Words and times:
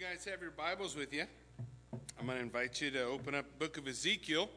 guys 0.00 0.24
have 0.24 0.40
your 0.40 0.50
Bibles 0.50 0.96
with 0.96 1.12
you, 1.12 1.24
I'm 2.18 2.24
going 2.24 2.38
to 2.38 2.42
invite 2.42 2.80
you 2.80 2.90
to 2.92 3.04
open 3.04 3.34
up 3.34 3.44
book 3.58 3.76
of 3.76 3.86
Ezekiel. 3.86 4.48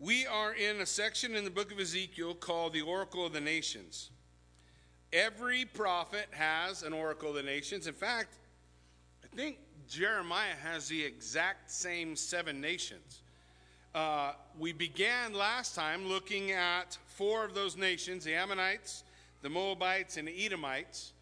We 0.00 0.26
are 0.26 0.54
in 0.54 0.80
a 0.80 0.86
section 0.86 1.36
in 1.36 1.44
the 1.44 1.52
book 1.52 1.70
of 1.70 1.78
Ezekiel 1.78 2.34
called 2.34 2.72
the 2.72 2.80
Oracle 2.80 3.24
of 3.24 3.32
the 3.32 3.40
Nations. 3.40 4.10
Every 5.12 5.66
prophet 5.66 6.26
has 6.32 6.82
an 6.82 6.92
Oracle 6.92 7.28
of 7.28 7.36
the 7.36 7.44
Nations. 7.44 7.86
In 7.86 7.94
fact, 7.94 8.38
I 9.22 9.36
think 9.36 9.58
Jeremiah 9.88 10.56
has 10.60 10.88
the 10.88 11.00
exact 11.00 11.70
same 11.70 12.16
seven 12.16 12.60
nations. 12.60 13.20
Uh, 13.94 14.32
we 14.58 14.72
began 14.72 15.32
last 15.32 15.76
time 15.76 16.08
looking 16.08 16.50
at 16.50 16.98
four 17.06 17.44
of 17.44 17.54
those 17.54 17.76
nations 17.76 18.24
the 18.24 18.34
Ammonites, 18.34 19.04
the 19.42 19.48
Moabites, 19.48 20.16
and 20.16 20.26
the 20.26 20.44
Edomites. 20.44 21.12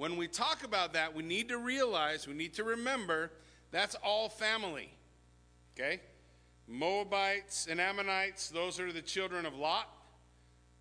When 0.00 0.16
we 0.16 0.28
talk 0.28 0.64
about 0.64 0.94
that, 0.94 1.14
we 1.14 1.22
need 1.22 1.50
to 1.50 1.58
realize, 1.58 2.26
we 2.26 2.32
need 2.32 2.54
to 2.54 2.64
remember 2.64 3.30
that's 3.70 3.94
all 3.96 4.30
family. 4.30 4.88
Okay? 5.76 6.00
Moabites 6.66 7.66
and 7.70 7.78
Ammonites, 7.78 8.48
those 8.48 8.80
are 8.80 8.90
the 8.94 9.02
children 9.02 9.44
of 9.44 9.54
Lot, 9.54 9.90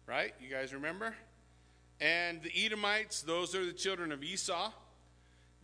right? 0.07 0.33
You 0.41 0.49
guys 0.49 0.73
remember? 0.73 1.13
And 1.99 2.41
the 2.41 2.65
Edomites, 2.65 3.21
those 3.21 3.53
are 3.55 3.65
the 3.65 3.73
children 3.73 4.13
of 4.13 4.23
Esau. 4.23 4.71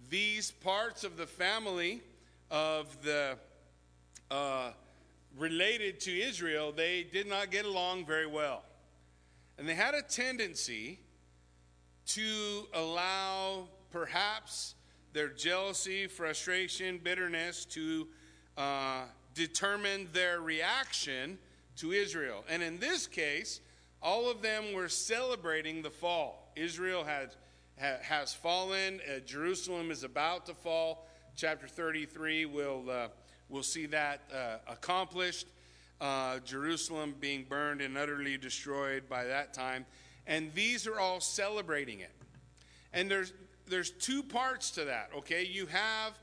These 0.10 0.52
parts 0.52 1.06
of 1.06 1.16
the 1.16 1.26
family 1.26 2.02
of 2.52 3.02
the 3.04 3.38
uh, 4.32 4.72
related 5.40 6.02
to 6.02 6.12
Israel, 6.12 6.74
they 6.74 7.04
did 7.04 7.26
not 7.26 7.52
get 7.52 7.64
along 7.64 8.06
very 8.06 8.28
well. 8.28 8.64
And 9.58 9.66
they 9.66 9.76
had 9.76 9.96
a 9.96 10.02
tendency 10.02 11.00
to 12.08 12.68
allow 12.74 13.68
perhaps 13.92 14.76
their 15.14 15.30
jealousy, 15.30 16.08
frustration, 16.08 17.00
bitterness 17.02 17.66
to 17.66 18.08
uh, 18.58 19.04
determine 19.34 20.08
their 20.14 20.42
reaction 20.42 21.38
to 21.78 21.92
Israel. 21.92 22.44
And 22.50 22.62
in 22.62 22.80
this 22.80 23.08
case, 23.08 23.62
all 24.02 24.30
of 24.30 24.42
them 24.42 24.74
were 24.74 24.90
celebrating 24.90 25.82
the 25.82 25.90
fall. 25.90 26.52
Israel 26.56 27.04
had, 27.04 27.36
ha, 27.80 27.96
has 28.02 28.34
fallen, 28.34 29.00
uh, 29.08 29.20
Jerusalem 29.20 29.92
is 29.92 30.04
about 30.04 30.46
to 30.46 30.54
fall. 30.54 31.08
Chapter 31.36 31.68
33 31.68 32.46
will, 32.46 32.84
uh, 32.90 33.08
will 33.50 33.64
see 33.64 33.86
that 33.88 34.22
uh, 34.34 34.58
accomplished. 34.68 35.48
Uh, 36.02 36.40
Jerusalem 36.40 37.16
being 37.20 37.46
burned 37.48 37.82
and 37.82 37.98
utterly 37.98 38.38
destroyed 38.38 39.08
by 39.10 39.24
that 39.24 39.54
time 39.54 39.86
and 40.28 40.54
these 40.54 40.88
are 40.88 41.00
all 41.00 41.20
celebrating 41.20 42.00
it. 42.00 42.12
And 42.94 43.10
there's 43.10 43.34
there's 43.68 43.92
two 43.92 44.22
parts 44.22 44.72
to 44.72 44.86
that, 44.86 45.10
okay? 45.18 45.44
You 45.44 45.66
have 45.68 46.14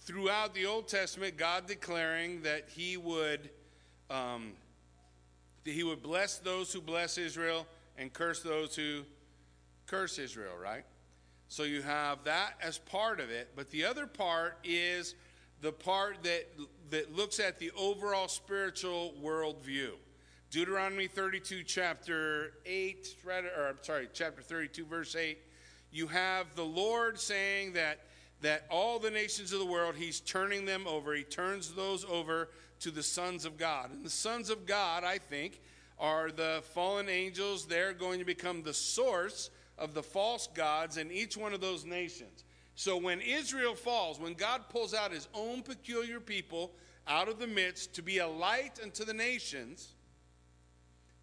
throughout 0.00 0.54
the 0.54 0.66
Old 0.66 0.88
Testament 0.88 1.36
God 1.36 1.66
declaring 1.66 2.42
that 2.42 2.68
He 2.68 2.96
would 2.96 3.50
um, 4.10 4.52
that 5.64 5.72
He 5.72 5.84
would 5.84 6.02
bless 6.02 6.38
those 6.38 6.72
who 6.72 6.80
bless 6.80 7.18
Israel 7.18 7.66
and 7.96 8.12
curse 8.12 8.42
those 8.42 8.74
who 8.74 9.02
curse 9.86 10.18
Israel, 10.18 10.54
right? 10.60 10.84
So 11.48 11.62
you 11.62 11.82
have 11.82 12.24
that 12.24 12.54
as 12.62 12.78
part 12.78 13.20
of 13.20 13.30
it, 13.30 13.50
but 13.56 13.70
the 13.70 13.84
other 13.84 14.06
part 14.06 14.58
is 14.64 15.14
the 15.60 15.72
part 15.72 16.22
that 16.22 16.46
that 16.90 17.14
looks 17.14 17.40
at 17.40 17.58
the 17.58 17.70
overall 17.76 18.28
spiritual 18.28 19.14
worldview. 19.22 19.90
Deuteronomy 20.50 21.08
32, 21.08 21.62
chapter 21.62 22.54
8, 22.64 23.16
or 23.26 23.68
I'm 23.68 23.76
sorry, 23.82 24.08
chapter 24.14 24.40
32, 24.40 24.86
verse 24.86 25.14
8, 25.14 25.36
you 25.92 26.06
have 26.06 26.54
the 26.54 26.64
Lord 26.64 27.20
saying 27.20 27.74
that, 27.74 28.00
that 28.40 28.64
all 28.70 28.98
the 28.98 29.10
nations 29.10 29.52
of 29.52 29.58
the 29.58 29.66
world, 29.66 29.94
He's 29.94 30.20
turning 30.20 30.64
them 30.64 30.86
over. 30.86 31.14
He 31.14 31.22
turns 31.22 31.74
those 31.74 32.06
over 32.06 32.48
to 32.80 32.90
the 32.90 33.02
sons 33.02 33.44
of 33.44 33.58
God. 33.58 33.90
And 33.90 34.02
the 34.02 34.10
sons 34.10 34.48
of 34.48 34.64
God, 34.64 35.04
I 35.04 35.18
think, 35.18 35.60
are 35.98 36.30
the 36.30 36.62
fallen 36.72 37.10
angels. 37.10 37.66
They're 37.66 37.92
going 37.92 38.18
to 38.18 38.24
become 38.24 38.62
the 38.62 38.72
source 38.72 39.50
of 39.76 39.92
the 39.92 40.02
false 40.02 40.48
gods 40.54 40.96
in 40.96 41.12
each 41.12 41.36
one 41.36 41.52
of 41.52 41.60
those 41.60 41.84
nations. 41.84 42.44
So 42.74 42.96
when 42.96 43.20
Israel 43.20 43.74
falls, 43.74 44.18
when 44.18 44.32
God 44.32 44.62
pulls 44.70 44.94
out 44.94 45.12
His 45.12 45.28
own 45.34 45.60
peculiar 45.60 46.20
people 46.20 46.72
out 47.06 47.28
of 47.28 47.38
the 47.38 47.46
midst 47.46 47.94
to 47.96 48.02
be 48.02 48.18
a 48.18 48.26
light 48.26 48.80
unto 48.82 49.04
the 49.04 49.12
nations, 49.14 49.94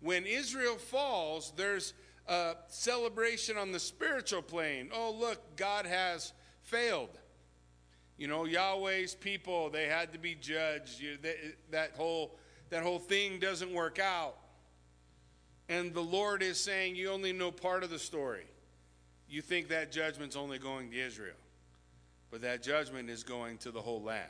when 0.01 0.25
Israel 0.25 0.75
falls, 0.75 1.53
there's 1.55 1.93
a 2.27 2.55
celebration 2.67 3.57
on 3.57 3.71
the 3.71 3.79
spiritual 3.79 4.41
plane. 4.41 4.89
Oh, 4.93 5.15
look, 5.17 5.55
God 5.55 5.85
has 5.85 6.33
failed. 6.63 7.19
You 8.17 8.27
know, 8.27 8.45
Yahweh's 8.45 9.13
people, 9.13 9.69
they 9.69 9.87
had 9.87 10.13
to 10.13 10.19
be 10.19 10.35
judged. 10.35 10.99
You, 10.99 11.17
they, 11.21 11.35
that, 11.71 11.91
whole, 11.95 12.37
that 12.69 12.83
whole 12.83 12.99
thing 12.99 13.39
doesn't 13.39 13.73
work 13.73 13.99
out. 13.99 14.35
And 15.67 15.93
the 15.93 16.01
Lord 16.01 16.41
is 16.41 16.59
saying, 16.59 16.95
You 16.95 17.09
only 17.09 17.33
know 17.33 17.51
part 17.51 17.83
of 17.83 17.89
the 17.89 17.99
story. 17.99 18.45
You 19.27 19.41
think 19.41 19.69
that 19.69 19.91
judgment's 19.91 20.35
only 20.35 20.59
going 20.59 20.91
to 20.91 20.99
Israel, 20.99 21.35
but 22.31 22.41
that 22.41 22.61
judgment 22.61 23.09
is 23.09 23.23
going 23.23 23.57
to 23.59 23.71
the 23.71 23.81
whole 23.81 24.01
land. 24.01 24.29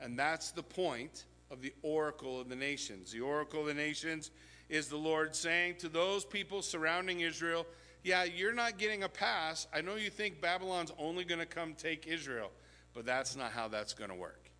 And 0.00 0.18
that's 0.18 0.50
the 0.50 0.62
point 0.62 1.24
of 1.50 1.62
the 1.62 1.72
oracle 1.82 2.40
of 2.40 2.48
the 2.48 2.56
nations. 2.56 3.12
The 3.12 3.20
oracle 3.20 3.60
of 3.60 3.66
the 3.66 3.74
nations 3.74 4.32
is 4.72 4.88
the 4.88 4.96
Lord 4.96 5.36
saying 5.36 5.74
to 5.80 5.88
those 5.90 6.24
people 6.24 6.62
surrounding 6.62 7.20
Israel, 7.20 7.66
Yeah, 8.02 8.24
you're 8.24 8.54
not 8.54 8.78
getting 8.78 9.02
a 9.02 9.08
pass. 9.08 9.66
I 9.72 9.82
know 9.82 9.96
you 9.96 10.08
think 10.08 10.40
Babylon's 10.40 10.90
only 10.98 11.24
going 11.24 11.40
to 11.40 11.46
come 11.46 11.74
take 11.74 12.06
Israel, 12.06 12.50
but 12.94 13.04
that's 13.04 13.36
not 13.36 13.52
how 13.52 13.68
that's 13.68 13.92
going 13.92 14.08
to 14.08 14.16
work. 14.16 14.50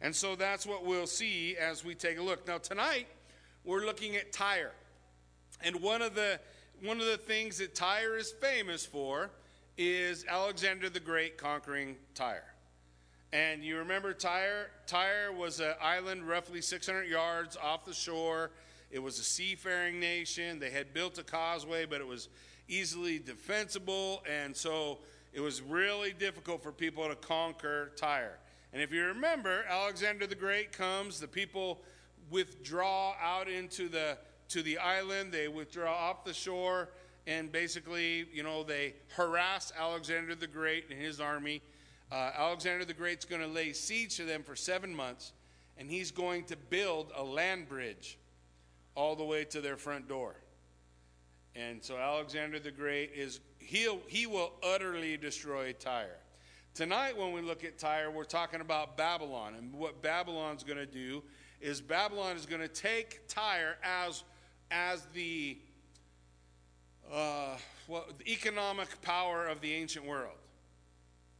And 0.00 0.16
so 0.16 0.34
that's 0.34 0.66
what 0.66 0.86
we'll 0.86 1.06
see 1.06 1.58
as 1.58 1.84
we 1.84 1.94
take 1.94 2.18
a 2.18 2.22
look. 2.22 2.48
Now, 2.48 2.56
tonight, 2.56 3.06
we're 3.62 3.84
looking 3.84 4.16
at 4.16 4.32
Tyre. 4.32 4.72
And 5.62 5.76
one 5.82 6.00
of 6.00 6.14
the 6.14 6.40
one 6.82 6.98
of 6.98 7.06
the 7.06 7.18
things 7.18 7.58
that 7.58 7.74
Tyre 7.74 8.16
is 8.16 8.32
famous 8.40 8.86
for 8.86 9.28
is 9.76 10.24
Alexander 10.26 10.88
the 10.88 11.00
Great 11.00 11.36
conquering 11.36 11.96
Tyre. 12.14 12.54
And 13.34 13.62
you 13.62 13.76
remember 13.76 14.14
Tyre? 14.14 14.70
Tyre 14.86 15.30
was 15.36 15.60
an 15.60 15.74
island 15.82 16.26
roughly 16.26 16.62
600 16.62 17.02
yards 17.02 17.58
off 17.62 17.84
the 17.84 17.92
shore 17.92 18.50
it 18.90 18.98
was 18.98 19.18
a 19.18 19.24
seafaring 19.24 20.00
nation. 20.00 20.58
They 20.58 20.70
had 20.70 20.92
built 20.92 21.18
a 21.18 21.22
causeway, 21.22 21.86
but 21.86 22.00
it 22.00 22.06
was 22.06 22.28
easily 22.68 23.18
defensible. 23.18 24.22
And 24.28 24.56
so 24.56 24.98
it 25.32 25.40
was 25.40 25.62
really 25.62 26.12
difficult 26.12 26.62
for 26.62 26.72
people 26.72 27.08
to 27.08 27.14
conquer 27.14 27.92
Tyre. 27.96 28.38
And 28.72 28.82
if 28.82 28.92
you 28.92 29.04
remember, 29.04 29.64
Alexander 29.68 30.26
the 30.26 30.34
Great 30.34 30.72
comes, 30.72 31.20
the 31.20 31.28
people 31.28 31.80
withdraw 32.30 33.14
out 33.20 33.48
into 33.48 33.88
the 33.88 34.18
to 34.48 34.62
the 34.62 34.78
island, 34.78 35.30
they 35.30 35.46
withdraw 35.46 35.94
off 35.94 36.24
the 36.24 36.34
shore, 36.34 36.88
and 37.28 37.52
basically, 37.52 38.26
you 38.32 38.42
know, 38.42 38.64
they 38.64 38.94
harass 39.14 39.72
Alexander 39.78 40.34
the 40.34 40.48
Great 40.48 40.90
and 40.90 41.00
his 41.00 41.20
army. 41.20 41.62
Uh, 42.10 42.32
Alexander 42.36 42.84
the 42.84 42.94
Great's 42.94 43.24
going 43.24 43.40
to 43.40 43.46
lay 43.46 43.72
siege 43.72 44.16
to 44.16 44.24
them 44.24 44.42
for 44.42 44.56
seven 44.56 44.92
months, 44.92 45.32
and 45.78 45.88
he's 45.88 46.10
going 46.10 46.42
to 46.44 46.56
build 46.56 47.12
a 47.16 47.22
land 47.22 47.68
bridge 47.68 48.18
all 49.00 49.16
the 49.16 49.24
way 49.24 49.44
to 49.44 49.62
their 49.62 49.78
front 49.78 50.06
door. 50.06 50.34
And 51.56 51.82
so 51.82 51.96
Alexander 51.96 52.58
the 52.58 52.70
Great 52.70 53.12
is 53.14 53.40
he'll 53.58 53.98
he 54.06 54.26
will 54.26 54.52
utterly 54.62 55.16
destroy 55.16 55.72
Tyre. 55.72 56.18
Tonight 56.74 57.16
when 57.16 57.32
we 57.32 57.40
look 57.40 57.64
at 57.64 57.78
Tyre, 57.78 58.10
we're 58.10 58.24
talking 58.24 58.60
about 58.60 58.98
Babylon 58.98 59.54
and 59.56 59.72
what 59.72 60.02
Babylon's 60.02 60.62
going 60.62 60.78
to 60.78 60.84
do 60.84 61.22
is 61.62 61.80
Babylon 61.80 62.36
is 62.36 62.44
going 62.44 62.60
to 62.60 62.68
take 62.68 63.26
Tyre 63.26 63.78
as 63.82 64.22
as 64.70 65.06
the 65.14 65.56
uh, 67.10 67.56
well, 67.88 68.04
the 68.18 68.30
economic 68.30 69.00
power 69.00 69.46
of 69.46 69.62
the 69.62 69.72
ancient 69.72 70.04
world. 70.04 70.36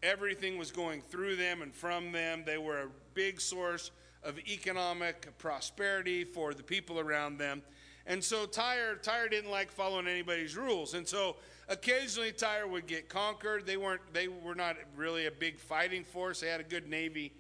Everything 0.03 0.57
was 0.57 0.71
going 0.73 1.03
through 1.03 1.37
them 1.37 1.61
and 1.61 1.75
from 1.75 2.11
them. 2.11 2.43
They 2.47 2.57
were 2.57 2.79
a 2.79 2.89
big 3.13 3.39
source 3.39 3.91
of 4.23 4.39
economic 4.39 5.37
prosperity 5.39 6.25
for 6.25 6.55
the 6.55 6.63
people 6.63 6.99
around 6.99 7.39
them. 7.39 7.63
And 8.07 8.23
so 8.23 8.47
Tyre, 8.47 8.97
Tyre 8.97 9.29
didn't 9.29 9.51
like 9.51 9.71
following 9.71 10.07
anybody's 10.07 10.57
rules. 10.57 10.95
And 10.95 11.07
so 11.07 11.37
occasionally 11.69 12.33
Tyre 12.33 12.67
would 12.67 12.87
get 12.87 13.09
conquered. 13.09 13.67
They 13.67 13.77
weren't 13.77 14.01
they 14.13 14.29
were 14.29 14.55
not 14.55 14.77
really 14.97 15.27
a 15.27 15.31
big 15.31 15.59
fighting 15.59 16.05
force. 16.05 16.41
They 16.41 16.49
had 16.49 16.61
a 16.61 16.65
good 16.65 16.89
navy, 16.89 17.33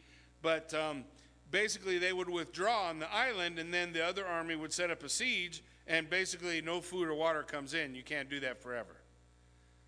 but 0.42 0.72
um, 0.74 1.04
basically 1.50 1.98
they 1.98 2.12
would 2.12 2.28
withdraw 2.28 2.88
on 2.88 2.98
the 2.98 3.12
island, 3.12 3.58
and 3.58 3.72
then 3.74 3.92
the 3.92 4.04
other 4.04 4.26
army 4.26 4.56
would 4.56 4.72
set 4.72 4.90
up 4.90 5.02
a 5.02 5.08
siege. 5.08 5.62
And 5.86 6.08
basically, 6.08 6.60
no 6.60 6.80
food 6.80 7.08
or 7.08 7.14
water 7.14 7.42
comes 7.42 7.74
in. 7.74 7.96
You 7.96 8.04
can't 8.04 8.30
do 8.30 8.38
that 8.40 8.62
forever. 8.62 9.00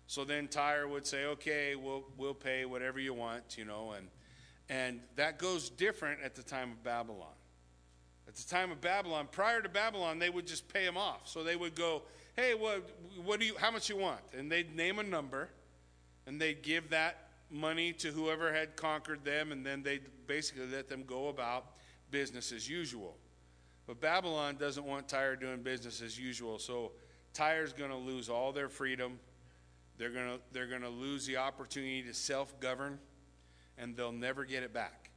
So 0.07 0.25
then 0.25 0.49
Tyre 0.49 0.85
would 0.85 1.07
say, 1.07 1.25
"Okay, 1.25 1.75
we'll 1.75 2.03
we'll 2.17 2.33
pay 2.33 2.65
whatever 2.65 2.99
you 2.99 3.13
want," 3.13 3.57
you 3.57 3.63
know, 3.63 3.91
and 3.91 4.09
and 4.73 4.99
that 5.17 5.37
goes 5.37 5.69
different 5.69 6.21
at 6.23 6.33
the 6.33 6.41
time 6.41 6.71
of 6.71 6.83
Babylon. 6.83 7.35
At 8.27 8.33
the 8.35 8.43
time 8.43 8.71
of 8.71 8.81
Babylon, 8.81 9.27
prior 9.31 9.61
to 9.61 9.69
Babylon, 9.69 10.17
they 10.17 10.31
would 10.31 10.47
just 10.47 10.67
pay 10.73 10.83
them 10.83 10.97
off. 10.97 11.27
So 11.27 11.43
they 11.43 11.55
would 11.55 11.75
go, 11.75 12.01
"Hey, 12.35 12.55
what, 12.55 12.89
what 13.23 13.39
do 13.39 13.45
you? 13.45 13.55
How 13.57 13.69
much 13.69 13.87
you 13.87 13.97
want?" 13.97 14.21
And 14.35 14.51
they'd 14.51 14.75
name 14.75 14.97
a 14.97 15.03
number, 15.03 15.49
and 16.25 16.41
they'd 16.41 16.63
give 16.63 16.89
that 16.89 17.29
money 17.51 17.93
to 17.93 18.07
whoever 18.09 18.51
had 18.51 18.75
conquered 18.75 19.23
them, 19.23 19.51
and 19.51 19.63
then 19.63 19.83
they 19.83 19.99
basically 20.25 20.65
let 20.65 20.89
them 20.89 21.03
go 21.03 21.27
about 21.27 21.65
business 22.09 22.51
as 22.51 22.67
usual. 22.67 23.15
But 23.85 24.01
Babylon 24.01 24.55
doesn't 24.55 24.85
want 24.85 25.07
Tyre 25.07 25.35
doing 25.35 25.61
business 25.61 26.01
as 26.01 26.17
usual, 26.17 26.57
so 26.57 26.93
Tyre's 27.33 27.73
going 27.73 27.91
to 27.91 27.97
lose 27.97 28.27
all 28.27 28.51
their 28.51 28.69
freedom. 28.69 29.19
They're 29.99 30.09
going 30.09 30.29
to 30.29 30.39
they're 30.51 30.67
going 30.67 30.81
to 30.81 30.89
lose 30.89 31.27
the 31.27 31.37
opportunity 31.37 32.01
to 32.03 32.13
self-govern, 32.15 32.97
and 33.77 33.95
they'll 33.95 34.11
never 34.11 34.45
get 34.45 34.63
it 34.63 34.73
back. 34.73 35.09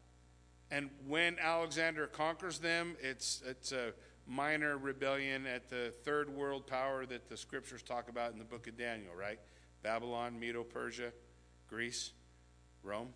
And 0.71 0.91
when 1.07 1.39
Alexander 1.39 2.07
conquers 2.07 2.59
them, 2.59 2.97
it's 3.01 3.43
it's 3.47 3.73
a 3.73 3.93
minor 4.27 4.77
rebellion 4.77 5.47
at 5.47 5.69
the 5.69 5.93
third 6.03 6.29
world 6.29 6.67
power 6.67 7.07
that 7.07 7.29
the 7.29 7.37
scriptures 7.37 7.83
talk 7.83 8.09
about 8.09 8.33
in 8.33 8.39
the 8.39 8.45
book 8.45 8.67
of 8.67 8.77
Daniel, 8.77 9.13
right? 9.17 9.39
Babylon, 9.83 10.39
Medo 10.39 10.65
Persia, 10.65 11.13
Greece, 11.69 12.13
Rome. 12.83 13.09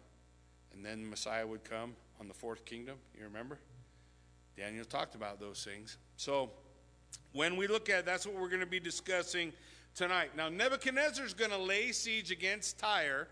And 0.72 0.84
then 0.84 1.08
Messiah 1.08 1.44
would 1.44 1.64
come 1.64 1.96
on 2.20 2.28
the 2.28 2.34
fourth 2.34 2.64
kingdom. 2.64 2.96
You 3.18 3.24
remember? 3.24 3.58
Daniel 4.56 4.84
talked 4.84 5.16
about 5.16 5.40
those 5.40 5.64
things. 5.64 5.96
So 6.16 6.50
when 7.32 7.56
we 7.56 7.66
look 7.66 7.88
at 7.88 8.06
that's 8.06 8.26
what 8.26 8.36
we're 8.36 8.48
going 8.48 8.60
to 8.60 8.66
be 8.66 8.80
discussing 8.80 9.52
tonight. 9.96 10.36
Now 10.36 10.48
Nebuchadnezzar 10.48 11.24
is 11.24 11.34
going 11.34 11.50
to 11.50 11.58
lay 11.58 11.90
siege 11.90 12.30
against 12.30 12.78
Tyre 12.78 13.26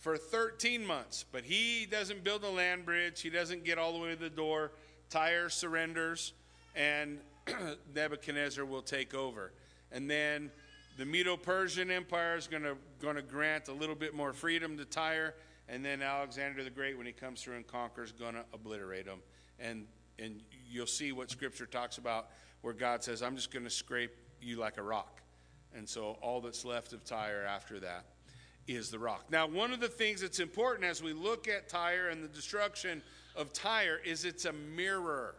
for 0.00 0.16
13 0.16 0.84
months, 0.84 1.24
but 1.30 1.44
he 1.44 1.86
doesn't 1.86 2.24
build 2.24 2.42
a 2.42 2.50
land 2.50 2.86
bridge. 2.86 3.20
He 3.20 3.30
doesn't 3.30 3.64
get 3.64 3.78
all 3.78 3.92
the 3.92 3.98
way 3.98 4.10
to 4.10 4.16
the 4.16 4.30
door. 4.30 4.72
Tyre 5.10 5.50
surrenders 5.50 6.32
and 6.74 7.18
Nebuchadnezzar 7.94 8.64
will 8.64 8.82
take 8.82 9.14
over. 9.14 9.52
And 9.92 10.10
then 10.10 10.50
the 10.96 11.04
Medo-Persian 11.04 11.90
Empire 11.90 12.36
is 12.36 12.48
going 12.48 12.62
to 12.62 13.22
grant 13.22 13.68
a 13.68 13.72
little 13.72 13.94
bit 13.94 14.14
more 14.14 14.32
freedom 14.32 14.78
to 14.78 14.84
Tyre, 14.84 15.34
and 15.68 15.84
then 15.84 16.02
Alexander 16.02 16.64
the 16.64 16.70
Great, 16.70 16.96
when 16.96 17.06
he 17.06 17.12
comes 17.12 17.42
through 17.42 17.56
and 17.56 17.66
conquers, 17.66 18.12
going 18.12 18.34
to 18.34 18.44
obliterate 18.52 19.06
them. 19.06 19.20
And 19.58 19.86
and 20.18 20.42
you'll 20.68 20.86
see 20.86 21.12
what 21.12 21.30
Scripture 21.30 21.64
talks 21.64 21.96
about, 21.96 22.28
where 22.60 22.74
God 22.74 23.02
says, 23.02 23.22
"I'm 23.22 23.36
just 23.36 23.50
going 23.50 23.64
to 23.64 23.70
scrape 23.70 24.14
you 24.42 24.56
like 24.56 24.76
a 24.76 24.82
rock," 24.82 25.22
and 25.74 25.88
so 25.88 26.18
all 26.20 26.42
that's 26.42 26.66
left 26.66 26.92
of 26.92 27.04
Tyre 27.04 27.46
after 27.46 27.80
that 27.80 28.04
is 28.76 28.90
the 28.90 28.98
rock. 28.98 29.24
Now, 29.30 29.46
one 29.46 29.72
of 29.72 29.80
the 29.80 29.88
things 29.88 30.20
that's 30.20 30.40
important 30.40 30.84
as 30.84 31.02
we 31.02 31.12
look 31.12 31.48
at 31.48 31.68
Tyre 31.68 32.08
and 32.08 32.22
the 32.22 32.28
destruction 32.28 33.02
of 33.36 33.52
Tyre 33.52 34.00
is 34.04 34.24
it's 34.24 34.44
a 34.44 34.52
mirror. 34.52 35.34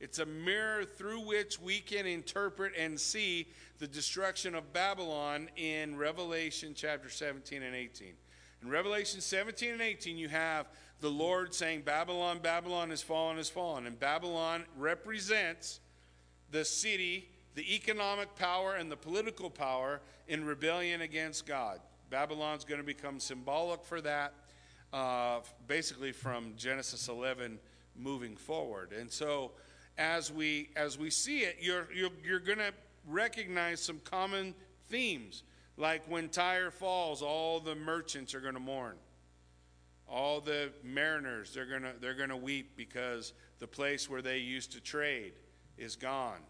It's 0.00 0.20
a 0.20 0.26
mirror 0.26 0.84
through 0.84 1.20
which 1.20 1.60
we 1.60 1.80
can 1.80 2.06
interpret 2.06 2.72
and 2.78 2.98
see 2.98 3.48
the 3.78 3.86
destruction 3.86 4.54
of 4.54 4.72
Babylon 4.72 5.48
in 5.56 5.96
Revelation 5.96 6.72
chapter 6.74 7.08
17 7.08 7.62
and 7.62 7.74
18. 7.74 8.14
In 8.62 8.70
Revelation 8.70 9.20
17 9.20 9.72
and 9.72 9.80
18, 9.82 10.16
you 10.16 10.28
have 10.28 10.66
the 11.00 11.10
Lord 11.10 11.54
saying, 11.54 11.82
Babylon, 11.82 12.40
Babylon 12.42 12.90
is 12.90 13.02
fallen, 13.02 13.38
is 13.38 13.48
fallen. 13.48 13.86
And 13.86 13.98
Babylon 13.98 14.64
represents 14.76 15.80
the 16.50 16.64
city, 16.64 17.28
the 17.54 17.74
economic 17.74 18.34
power, 18.36 18.74
and 18.74 18.90
the 18.90 18.96
political 18.96 19.50
power 19.50 20.00
in 20.26 20.44
rebellion 20.44 21.00
against 21.02 21.46
God. 21.46 21.80
Babylon's 22.10 22.64
going 22.64 22.80
to 22.80 22.86
become 22.86 23.20
symbolic 23.20 23.84
for 23.84 24.00
that, 24.00 24.34
uh, 24.92 25.40
basically 25.66 26.12
from 26.12 26.54
Genesis 26.56 27.08
11 27.08 27.58
moving 27.96 28.36
forward. 28.36 28.92
And 28.92 29.10
so, 29.10 29.52
as 29.98 30.32
we 30.32 30.70
as 30.76 30.98
we 30.98 31.10
see 31.10 31.40
it, 31.40 31.58
you're 31.60 31.88
you're, 31.92 32.10
you're 32.24 32.40
going 32.40 32.58
to 32.58 32.72
recognize 33.06 33.80
some 33.80 34.00
common 34.04 34.54
themes. 34.88 35.42
Like 35.76 36.02
when 36.08 36.28
Tyre 36.28 36.70
falls, 36.70 37.22
all 37.22 37.60
the 37.60 37.74
merchants 37.74 38.34
are 38.34 38.40
going 38.40 38.54
to 38.54 38.60
mourn. 38.60 38.96
All 40.08 40.40
the 40.40 40.70
mariners, 40.82 41.52
they're 41.52 41.66
to 41.66 41.92
they're 42.00 42.14
going 42.14 42.30
to 42.30 42.36
weep 42.36 42.76
because 42.76 43.34
the 43.58 43.66
place 43.66 44.08
where 44.08 44.22
they 44.22 44.38
used 44.38 44.72
to 44.72 44.80
trade 44.80 45.34
is 45.76 45.96
gone. 45.96 46.40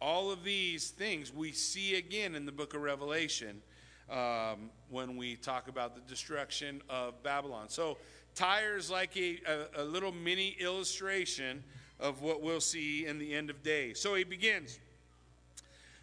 All 0.00 0.30
of 0.30 0.44
these 0.44 0.90
things 0.90 1.34
we 1.34 1.52
see 1.52 1.96
again 1.96 2.34
in 2.34 2.46
the 2.46 2.52
book 2.52 2.74
of 2.74 2.80
Revelation 2.80 3.60
um, 4.10 4.70
when 4.88 5.16
we 5.16 5.36
talk 5.36 5.68
about 5.68 5.94
the 5.94 6.00
destruction 6.02 6.82
of 6.90 7.22
Babylon. 7.22 7.68
So 7.68 7.98
Tyre 8.34 8.76
is 8.76 8.90
like 8.90 9.16
a, 9.16 9.38
a, 9.46 9.82
a 9.82 9.84
little 9.84 10.12
mini 10.12 10.56
illustration 10.58 11.62
of 11.98 12.22
what 12.22 12.42
we'll 12.42 12.60
see 12.60 13.06
in 13.06 13.18
the 13.18 13.34
end 13.34 13.50
of 13.50 13.62
days. 13.62 14.00
So 14.00 14.14
he 14.14 14.24
begins. 14.24 14.78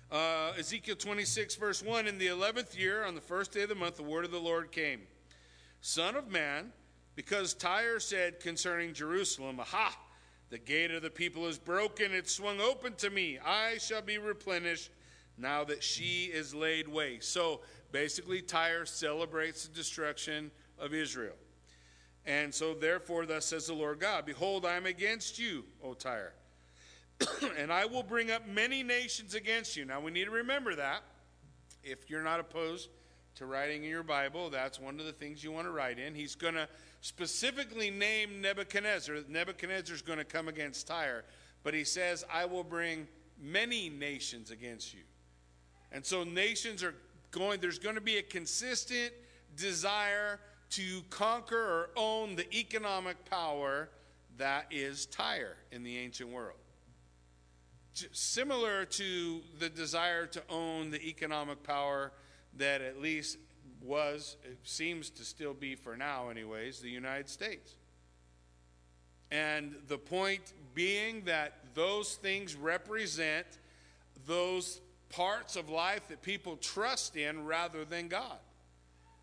Uh, 0.10 0.54
Ezekiel 0.58 0.96
26, 0.96 1.56
verse 1.56 1.84
1 1.84 2.08
In 2.08 2.18
the 2.18 2.28
11th 2.28 2.78
year, 2.78 3.04
on 3.04 3.16
the 3.16 3.22
first 3.22 3.52
day 3.52 3.64
of 3.64 3.70
the 3.70 3.76
month, 3.76 3.98
the 3.98 4.04
word 4.04 4.24
of 4.24 4.32
the 4.32 4.40
Lord 4.40 4.72
came 4.72 5.02
Son 5.82 6.16
of 6.16 6.32
man, 6.32 6.72
because 7.16 7.54
Tyre 7.54 8.00
said 8.00 8.40
concerning 8.40 8.94
Jerusalem, 8.94 9.60
Aha, 9.60 9.98
the 10.50 10.58
gate 10.58 10.92
of 10.92 11.02
the 11.02 11.10
people 11.10 11.46
is 11.48 11.58
broken, 11.58 12.14
it's 12.14 12.34
swung 12.34 12.62
open 12.62 12.94
to 12.96 13.10
me. 13.10 13.38
I 13.46 13.78
shall 13.80 14.02
be 14.02 14.18
replenished 14.18 14.92
now 15.38 15.64
that 15.66 15.84
she 15.84 16.26
is 16.26 16.56
laid 16.56 16.88
waste. 16.88 17.32
So 17.32 17.62
basically, 17.92 18.42
Tyre 18.42 18.86
celebrates 18.86 19.68
the 19.68 19.74
destruction 19.74 20.52
of 20.80 20.94
Israel. 20.94 21.36
And 22.26 22.54
so, 22.54 22.74
therefore, 22.74 23.26
thus 23.26 23.46
says 23.46 23.68
the 23.68 23.74
Lord 23.74 24.00
God 24.00 24.26
Behold, 24.26 24.66
I 24.66 24.76
am 24.76 24.86
against 24.86 25.40
you, 25.40 25.64
O 25.84 25.94
Tyre, 25.94 26.34
and 27.58 27.72
I 27.72 27.86
will 27.86 28.04
bring 28.04 28.32
up 28.32 28.48
many 28.48 28.84
nations 28.84 29.34
against 29.34 29.78
you. 29.78 29.86
Now, 29.86 30.02
we 30.02 30.12
need 30.12 30.26
to 30.26 30.32
remember 30.32 30.76
that. 30.76 31.04
If 31.84 32.10
you're 32.10 32.24
not 32.24 32.42
opposed 32.42 32.90
to 33.36 33.46
writing 33.46 33.84
in 33.84 33.90
your 33.90 34.04
Bible, 34.04 34.50
that's 34.50 34.78
one 34.80 35.00
of 35.00 35.06
the 35.06 35.14
things 35.14 35.42
you 35.42 35.54
want 35.54 35.68
to 35.68 35.72
write 35.72 36.00
in. 36.00 36.14
He's 36.16 36.36
going 36.36 36.56
to 36.56 36.68
specifically 37.00 37.90
name 37.90 38.42
Nebuchadnezzar. 38.42 39.16
Nebuchadnezzar 39.30 39.96
is 39.96 40.02
going 40.02 40.18
to 40.18 40.26
come 40.26 40.50
against 40.50 40.86
Tyre, 40.86 41.24
but 41.64 41.74
he 41.74 41.86
says, 41.86 42.26
I 42.32 42.44
will 42.46 42.64
bring 42.64 43.08
many 43.40 43.90
nations 43.90 44.52
against 44.52 44.94
you. 44.94 45.04
And 45.94 46.06
so, 46.06 46.26
nations 46.26 46.84
are 46.84 46.94
going, 47.32 47.60
there's 47.60 47.80
going 47.80 47.96
to 47.96 48.02
be 48.02 48.18
a 48.18 48.24
consistent 48.24 49.12
desire 49.56 50.40
to 50.72 51.02
conquer 51.10 51.58
or 51.58 51.90
own 51.96 52.36
the 52.36 52.54
economic 52.56 53.24
power 53.26 53.90
that 54.38 54.68
is 54.72 55.06
Tyre 55.06 55.58
in 55.72 55.84
the 55.84 55.98
ancient 55.98 56.30
world. 56.30 56.58
Similar 58.12 58.86
to 58.86 59.42
the 59.60 59.70
desire 59.70 60.28
to 60.28 60.44
own 60.50 60.92
the 60.92 61.02
economic 61.08 61.64
power 61.64 62.12
that 62.58 62.82
at 62.82 63.02
least 63.02 63.38
was, 63.82 64.38
it 64.44 64.60
seems 64.64 65.10
to 65.12 65.24
still 65.24 65.54
be 65.54 65.76
for 65.76 65.98
now, 65.98 66.30
anyways, 66.30 66.80
the 66.80 66.90
United 66.90 67.30
States. 67.30 67.76
And 69.32 69.76
the 69.88 69.98
point 69.98 70.54
being 70.74 71.24
that 71.26 71.54
those 71.74 72.16
things 72.16 72.56
represent 72.56 73.48
those 74.26 74.82
parts 75.10 75.56
of 75.56 75.70
life 75.70 76.08
that 76.10 76.22
people 76.22 76.58
trust 76.58 77.16
in 77.16 77.46
rather 77.46 77.86
than 77.86 78.08
God. 78.08 78.38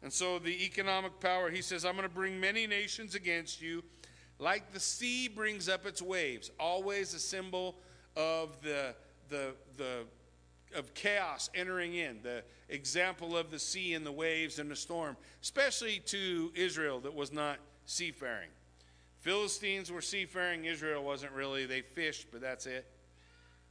And 0.03 0.13
so 0.13 0.39
the 0.39 0.65
economic 0.65 1.19
power, 1.21 1.51
he 1.51 1.63
says, 1.63 1.85
I'm 1.85 1.97
going 1.97 2.09
to 2.09 2.15
bring 2.15 2.39
many 2.39 2.67
nations 2.67 3.15
against 3.15 3.63
you, 3.63 3.83
like 4.39 4.73
the 4.73 4.81
sea 4.81 5.29
brings 5.29 5.69
up 5.69 5.87
its 5.87 6.03
waves, 6.03 6.51
always 6.61 7.15
a 7.15 7.19
symbol 7.19 7.77
of 8.17 8.61
the, 8.63 8.95
the, 9.29 9.55
the, 9.77 10.05
of 10.75 10.93
chaos 10.95 11.49
entering 11.55 11.95
in, 11.95 12.21
the 12.23 12.43
example 12.69 13.37
of 13.37 13.51
the 13.51 13.59
sea 13.59 13.95
and 13.95 14.05
the 14.05 14.13
waves 14.13 14.59
and 14.59 14.71
the 14.71 14.77
storm, 14.77 15.17
especially 15.43 16.01
to 16.07 16.53
Israel 16.55 17.01
that 17.01 17.15
was 17.15 17.33
not 17.33 17.59
seafaring. 17.87 18.51
Philistines 19.21 19.91
were 19.91 20.03
seafaring, 20.03 20.67
Israel 20.67 21.03
wasn't 21.03 21.33
really. 21.33 21.65
They 21.65 21.81
fished, 21.81 22.27
but 22.31 22.43
that's 22.43 22.67
it. 22.67 22.87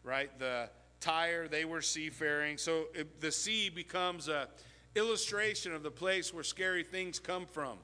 Right? 0.03 0.38
The 0.39 0.70
Tyre, 1.03 1.50
they 1.50 1.65
were 1.65 1.81
seafaring. 1.81 2.57
So 2.57 2.86
the 3.19 3.31
sea 3.31 3.69
becomes 3.69 4.29
a 4.29 4.48
illustration 4.95 5.74
of 5.74 5.83
the 5.83 5.91
place 5.91 6.33
where 6.33 6.45
scary 6.45 6.83
things 6.83 7.19
come 7.19 7.45
from. 7.45 7.77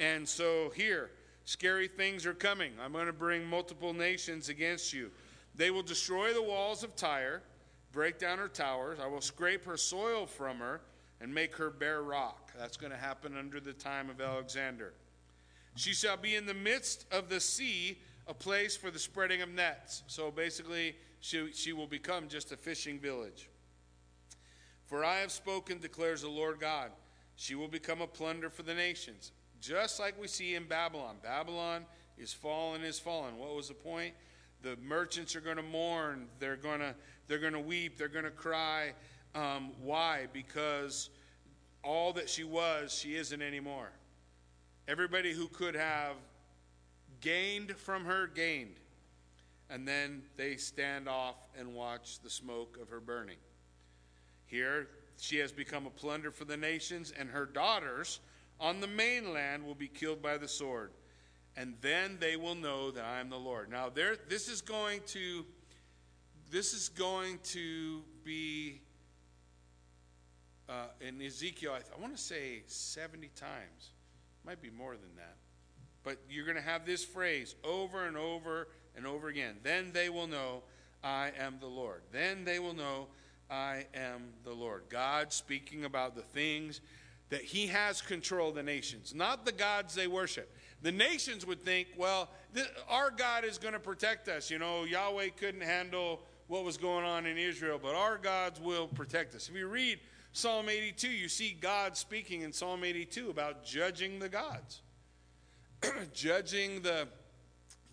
And 0.00 0.28
so 0.28 0.72
here, 0.74 1.10
scary 1.44 1.86
things 1.86 2.26
are 2.26 2.34
coming. 2.34 2.72
I'm 2.82 2.92
going 2.92 3.06
to 3.06 3.12
bring 3.12 3.44
multiple 3.44 3.92
nations 3.92 4.48
against 4.48 4.92
you. 4.92 5.12
They 5.54 5.70
will 5.70 5.84
destroy 5.84 6.32
the 6.32 6.42
walls 6.42 6.82
of 6.82 6.96
Tyre, 6.96 7.42
break 7.92 8.18
down 8.18 8.38
her 8.38 8.48
towers. 8.48 8.98
I 9.00 9.06
will 9.06 9.20
scrape 9.20 9.64
her 9.64 9.76
soil 9.76 10.26
from 10.26 10.58
her 10.58 10.80
and 11.20 11.32
make 11.32 11.54
her 11.56 11.70
bare 11.70 12.02
rock. 12.02 12.50
That's 12.58 12.76
going 12.76 12.90
to 12.92 12.98
happen 12.98 13.36
under 13.36 13.60
the 13.60 13.72
time 13.72 14.10
of 14.10 14.20
Alexander. 14.20 14.94
She 15.76 15.92
shall 15.92 16.16
be 16.16 16.34
in 16.34 16.44
the 16.44 16.54
midst 16.54 17.06
of 17.12 17.28
the 17.28 17.38
sea, 17.38 17.98
a 18.26 18.34
place 18.34 18.76
for 18.76 18.90
the 18.90 18.98
spreading 18.98 19.42
of 19.42 19.48
nets. 19.48 20.02
So 20.08 20.32
basically, 20.32 20.96
she, 21.20 21.52
she 21.52 21.72
will 21.72 21.86
become 21.86 22.28
just 22.28 22.52
a 22.52 22.56
fishing 22.56 22.98
village. 22.98 23.48
For 24.86 25.04
I 25.04 25.18
have 25.18 25.32
spoken, 25.32 25.78
declares 25.78 26.22
the 26.22 26.28
Lord 26.28 26.60
God. 26.60 26.90
She 27.36 27.54
will 27.54 27.68
become 27.68 28.00
a 28.00 28.06
plunder 28.06 28.50
for 28.50 28.62
the 28.62 28.74
nations, 28.74 29.32
just 29.60 30.00
like 30.00 30.20
we 30.20 30.26
see 30.26 30.54
in 30.54 30.64
Babylon. 30.64 31.16
Babylon 31.22 31.84
is 32.16 32.32
fallen, 32.32 32.82
is 32.82 32.98
fallen. 32.98 33.36
What 33.36 33.54
was 33.54 33.68
the 33.68 33.74
point? 33.74 34.14
The 34.62 34.76
merchants 34.82 35.36
are 35.36 35.40
going 35.40 35.56
to 35.56 35.62
mourn. 35.62 36.26
They're 36.40 36.56
going 36.56 36.80
to 36.80 36.94
they're 37.28 37.38
going 37.38 37.52
to 37.52 37.60
weep. 37.60 37.98
They're 37.98 38.08
going 38.08 38.24
to 38.24 38.30
cry. 38.30 38.94
Um, 39.34 39.72
why? 39.82 40.26
Because 40.32 41.10
all 41.84 42.12
that 42.14 42.28
she 42.28 42.42
was, 42.42 42.92
she 42.92 43.14
isn't 43.14 43.42
anymore. 43.42 43.90
Everybody 44.88 45.32
who 45.32 45.46
could 45.48 45.76
have 45.76 46.16
gained 47.20 47.76
from 47.76 48.06
her 48.06 48.26
gained. 48.26 48.76
And 49.70 49.86
then 49.86 50.22
they 50.36 50.56
stand 50.56 51.08
off 51.08 51.36
and 51.58 51.74
watch 51.74 52.20
the 52.20 52.30
smoke 52.30 52.78
of 52.80 52.88
her 52.88 53.00
burning. 53.00 53.36
Here, 54.46 54.88
she 55.18 55.36
has 55.38 55.52
become 55.52 55.86
a 55.86 55.90
plunder 55.90 56.30
for 56.30 56.46
the 56.46 56.56
nations, 56.56 57.12
and 57.18 57.28
her 57.28 57.44
daughters 57.44 58.20
on 58.58 58.80
the 58.80 58.86
mainland 58.86 59.66
will 59.66 59.74
be 59.74 59.88
killed 59.88 60.22
by 60.22 60.38
the 60.38 60.48
sword. 60.48 60.92
And 61.56 61.74
then 61.80 62.16
they 62.18 62.36
will 62.36 62.54
know 62.54 62.90
that 62.92 63.04
I 63.04 63.20
am 63.20 63.28
the 63.28 63.36
Lord. 63.36 63.70
Now, 63.70 63.88
there, 63.88 64.16
this 64.28 64.48
is 64.48 64.62
going 64.62 65.00
to, 65.08 65.44
this 66.50 66.72
is 66.72 66.88
going 66.88 67.38
to 67.44 68.02
be 68.24 68.80
uh, 70.68 70.86
in 71.00 71.20
Ezekiel. 71.20 71.72
I, 71.72 71.78
I 71.96 72.00
want 72.00 72.16
to 72.16 72.22
say 72.22 72.62
seventy 72.66 73.30
times, 73.34 73.90
might 74.46 74.62
be 74.62 74.70
more 74.70 74.92
than 74.92 75.14
that. 75.16 75.36
But 76.04 76.18
you're 76.30 76.44
going 76.46 76.56
to 76.56 76.62
have 76.62 76.86
this 76.86 77.04
phrase 77.04 77.54
over 77.64 78.06
and 78.06 78.16
over 78.16 78.68
and 78.96 79.06
over 79.06 79.28
again. 79.28 79.56
Then 79.62 79.90
they 79.92 80.08
will 80.08 80.26
know 80.26 80.62
I 81.02 81.32
am 81.38 81.56
the 81.60 81.66
Lord. 81.66 82.02
Then 82.12 82.44
they 82.44 82.58
will 82.58 82.74
know 82.74 83.06
I 83.50 83.86
am 83.94 84.32
the 84.44 84.52
Lord. 84.52 84.84
God 84.88 85.32
speaking 85.32 85.84
about 85.84 86.14
the 86.14 86.22
things 86.22 86.80
that 87.30 87.42
He 87.42 87.66
has 87.68 88.00
control 88.00 88.50
of 88.50 88.54
the 88.54 88.62
nations, 88.62 89.14
not 89.14 89.44
the 89.44 89.52
gods 89.52 89.94
they 89.94 90.06
worship. 90.06 90.54
The 90.82 90.92
nations 90.92 91.46
would 91.46 91.64
think, 91.64 91.88
well, 91.96 92.30
th- 92.54 92.68
our 92.88 93.10
God 93.10 93.44
is 93.44 93.58
going 93.58 93.74
to 93.74 93.80
protect 93.80 94.28
us. 94.28 94.50
You 94.50 94.58
know, 94.58 94.84
Yahweh 94.84 95.28
couldn't 95.36 95.62
handle 95.62 96.20
what 96.46 96.64
was 96.64 96.76
going 96.76 97.04
on 97.04 97.26
in 97.26 97.36
Israel, 97.36 97.78
but 97.80 97.94
our 97.94 98.16
gods 98.16 98.60
will 98.60 98.88
protect 98.88 99.34
us. 99.34 99.48
If 99.48 99.56
you 99.56 99.66
read 99.66 100.00
Psalm 100.32 100.68
82, 100.68 101.08
you 101.08 101.28
see 101.28 101.56
God 101.60 101.96
speaking 101.96 102.42
in 102.42 102.52
Psalm 102.52 102.84
82 102.84 103.30
about 103.30 103.64
judging 103.64 104.18
the 104.18 104.28
gods, 104.28 104.82
judging 106.14 106.80
the, 106.82 107.08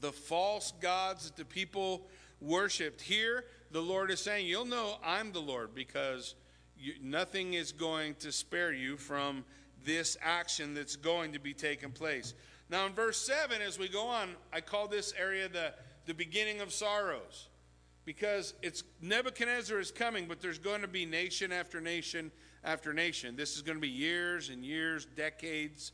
the 0.02 0.12
false 0.12 0.74
gods 0.82 1.26
that 1.26 1.36
the 1.36 1.46
people 1.46 2.08
worshiped. 2.42 3.02
Here, 3.02 3.46
the 3.72 3.82
Lord 3.82 4.12
is 4.12 4.20
saying, 4.20 4.48
You'll 4.48 4.66
know 4.66 4.96
I'm 5.04 5.32
the 5.32 5.42
Lord 5.42 5.74
because 5.74 6.36
you, 6.78 6.94
nothing 7.02 7.54
is 7.54 7.72
going 7.72 8.16
to 8.16 8.32
spare 8.32 8.74
you 8.74 8.98
from 8.98 9.46
this 9.84 10.18
action 10.22 10.74
that's 10.74 10.96
going 10.96 11.34
to 11.34 11.40
be 11.40 11.54
taking 11.54 11.92
place. 11.92 12.34
Now, 12.70 12.88
in 12.88 12.94
verse 12.94 13.18
7, 13.18 13.62
as 13.62 13.78
we 13.78 13.88
go 13.88 14.08
on, 14.08 14.30
I 14.52 14.62
call 14.62 14.88
this 14.88 15.14
area 15.18 15.48
the, 15.48 15.74
the 16.08 16.14
beginning 16.14 16.62
of 16.62 16.74
sorrows 16.74 17.50
because 18.06 18.54
it's 18.62 18.84
Nebuchadnezzar 19.02 19.80
is 19.80 19.92
coming, 19.92 20.26
but 20.28 20.42
there's 20.42 20.60
going 20.60 20.82
to 20.82 20.88
be 20.88 21.06
nation 21.06 21.52
after 21.52 21.80
nation 21.80 22.32
after 22.64 22.94
nation. 22.94 23.36
This 23.36 23.56
is 23.56 23.62
going 23.62 23.78
to 23.78 23.82
be 23.82 23.90
years 23.90 24.50
and 24.50 24.64
years, 24.64 25.06
decades, 25.06 25.92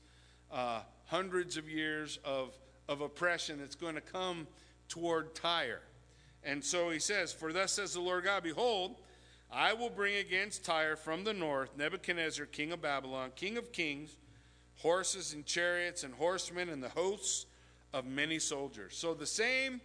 uh, 0.51 0.81
hundreds 1.05 1.57
of 1.57 1.69
years 1.69 2.19
of, 2.23 2.53
of 2.91 3.01
oppression 3.01 3.59
that's 3.59 3.75
going 3.75 3.95
to 3.95 4.01
come 4.01 4.45
toward 4.89 5.33
Tyre. 5.33 5.81
And 6.43 6.63
so 6.63 6.89
he 6.89 6.99
says, 6.99 7.31
For 7.31 7.53
thus 7.53 7.71
says 7.71 7.93
the 7.93 8.01
Lord 8.01 8.25
God, 8.25 8.43
Behold, 8.43 8.95
I 9.51 9.73
will 9.73 9.89
bring 9.89 10.15
against 10.17 10.65
Tyre 10.65 10.95
from 10.95 11.23
the 11.23 11.33
north 11.33 11.77
Nebuchadnezzar, 11.77 12.45
king 12.47 12.71
of 12.71 12.81
Babylon, 12.81 13.31
king 13.35 13.57
of 13.57 13.71
kings, 13.71 14.17
horses 14.77 15.33
and 15.33 15.45
chariots 15.45 16.03
and 16.03 16.13
horsemen 16.13 16.69
and 16.69 16.83
the 16.83 16.89
hosts 16.89 17.45
of 17.93 18.05
many 18.05 18.39
soldiers. 18.39 18.95
So 18.97 19.13
the 19.13 19.25
same 19.25 19.79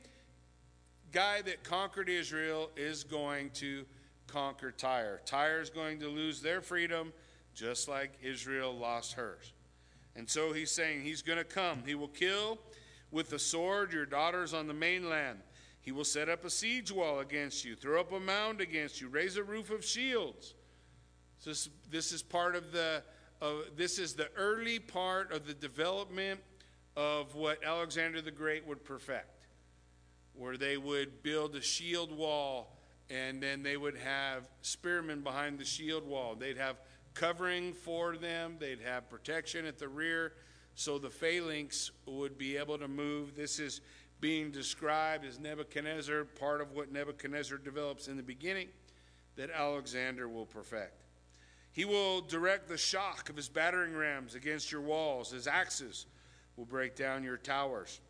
guy 1.12 1.42
that 1.42 1.62
conquered 1.62 2.08
Israel 2.08 2.70
is 2.76 3.04
going 3.04 3.50
to 3.50 3.84
conquer 4.26 4.72
Tyre. 4.72 5.20
Tyre 5.24 5.60
is 5.60 5.70
going 5.70 6.00
to 6.00 6.08
lose 6.08 6.40
their 6.40 6.60
freedom 6.60 7.12
just 7.54 7.88
like 7.88 8.12
Israel 8.22 8.76
lost 8.76 9.14
hers. 9.14 9.52
And 10.16 10.28
so 10.28 10.52
he's 10.52 10.70
saying 10.70 11.02
he's 11.02 11.22
going 11.22 11.38
to 11.38 11.44
come. 11.44 11.82
He 11.84 11.94
will 11.94 12.08
kill 12.08 12.58
with 13.10 13.30
the 13.30 13.38
sword 13.38 13.92
your 13.92 14.06
daughters 14.06 14.52
on 14.54 14.66
the 14.66 14.74
mainland. 14.74 15.40
He 15.80 15.92
will 15.92 16.04
set 16.04 16.28
up 16.28 16.44
a 16.44 16.50
siege 16.50 16.90
wall 16.90 17.20
against 17.20 17.64
you, 17.64 17.76
throw 17.76 18.00
up 18.00 18.12
a 18.12 18.18
mound 18.18 18.60
against 18.60 19.00
you, 19.00 19.08
raise 19.08 19.36
a 19.36 19.42
roof 19.42 19.70
of 19.70 19.84
shields. 19.84 20.54
This, 21.44 21.68
this 21.90 22.10
is 22.10 22.22
part 22.22 22.56
of 22.56 22.72
the, 22.72 23.02
this 23.76 23.98
is 23.98 24.14
the 24.14 24.28
early 24.36 24.80
part 24.80 25.32
of 25.32 25.46
the 25.46 25.54
development 25.54 26.40
of 26.96 27.34
what 27.36 27.62
Alexander 27.62 28.20
the 28.20 28.32
Great 28.32 28.66
would 28.66 28.84
perfect, 28.84 29.46
where 30.34 30.56
they 30.56 30.76
would 30.76 31.22
build 31.22 31.54
a 31.54 31.62
shield 31.62 32.10
wall 32.10 32.72
and 33.08 33.40
then 33.40 33.62
they 33.62 33.76
would 33.76 33.96
have 33.96 34.48
spearmen 34.62 35.20
behind 35.20 35.58
the 35.58 35.64
shield 35.64 36.04
wall. 36.04 36.34
They'd 36.34 36.58
have 36.58 36.76
covering 37.14 37.72
for 37.72 38.16
them, 38.16 38.56
they'd 38.58 38.80
have 38.80 39.08
protection 39.08 39.64
at 39.66 39.78
the 39.78 39.88
rear 39.88 40.32
so 40.76 40.98
the 40.98 41.10
phalanx 41.10 41.90
would 42.04 42.38
be 42.38 42.56
able 42.56 42.78
to 42.78 42.86
move. 42.86 43.34
This 43.34 43.58
is 43.58 43.80
being 44.20 44.50
described 44.50 45.24
as 45.24 45.40
Nebuchadnezzar, 45.40 46.24
part 46.24 46.60
of 46.60 46.72
what 46.72 46.92
Nebuchadnezzar 46.92 47.58
develops 47.58 48.08
in 48.08 48.16
the 48.16 48.22
beginning, 48.22 48.68
that 49.36 49.50
Alexander 49.50 50.28
will 50.28 50.46
perfect. 50.46 51.02
He 51.72 51.84
will 51.84 52.20
direct 52.20 52.68
the 52.68 52.78
shock 52.78 53.28
of 53.28 53.36
his 53.36 53.48
battering 53.48 53.94
rams 53.94 54.34
against 54.34 54.70
your 54.70 54.80
walls. 54.80 55.30
His 55.30 55.46
axes 55.46 56.06
will 56.56 56.64
break 56.64 56.94
down 56.94 57.24
your 57.24 57.36
towers. 57.36 58.00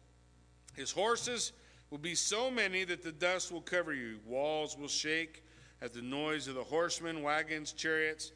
His 0.74 0.90
horses 0.90 1.52
will 1.90 1.98
be 1.98 2.14
so 2.14 2.50
many 2.50 2.84
that 2.84 3.02
the 3.02 3.12
dust 3.12 3.50
will 3.50 3.60
cover 3.60 3.92
you. 3.92 4.18
Walls 4.26 4.76
will 4.76 4.88
shake 4.88 5.44
at 5.82 5.92
the 5.92 6.02
noise 6.02 6.48
of 6.48 6.54
the 6.54 6.64
horsemen, 6.64 7.22
wagons, 7.22 7.72
chariots. 7.72 8.32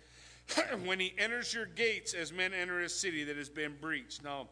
when 0.85 1.00
he 1.00 1.14
enters 1.19 1.52
your 1.52 1.66
gates 1.66 2.14
as 2.14 2.33
men 2.33 2.52
enter 2.52 2.80
a 2.80 2.88
city 2.88 3.25
that 3.25 3.37
has 3.37 3.49
been 3.49 3.75
breached. 3.80 4.23
Now, 4.25 4.49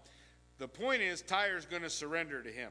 the 0.59 0.69
point 0.69 1.03
is, 1.03 1.23
Tyre's 1.23 1.67
going 1.67 1.83
to 1.83 1.91
surrender 1.91 2.43
to 2.43 2.51
him. 2.51 2.71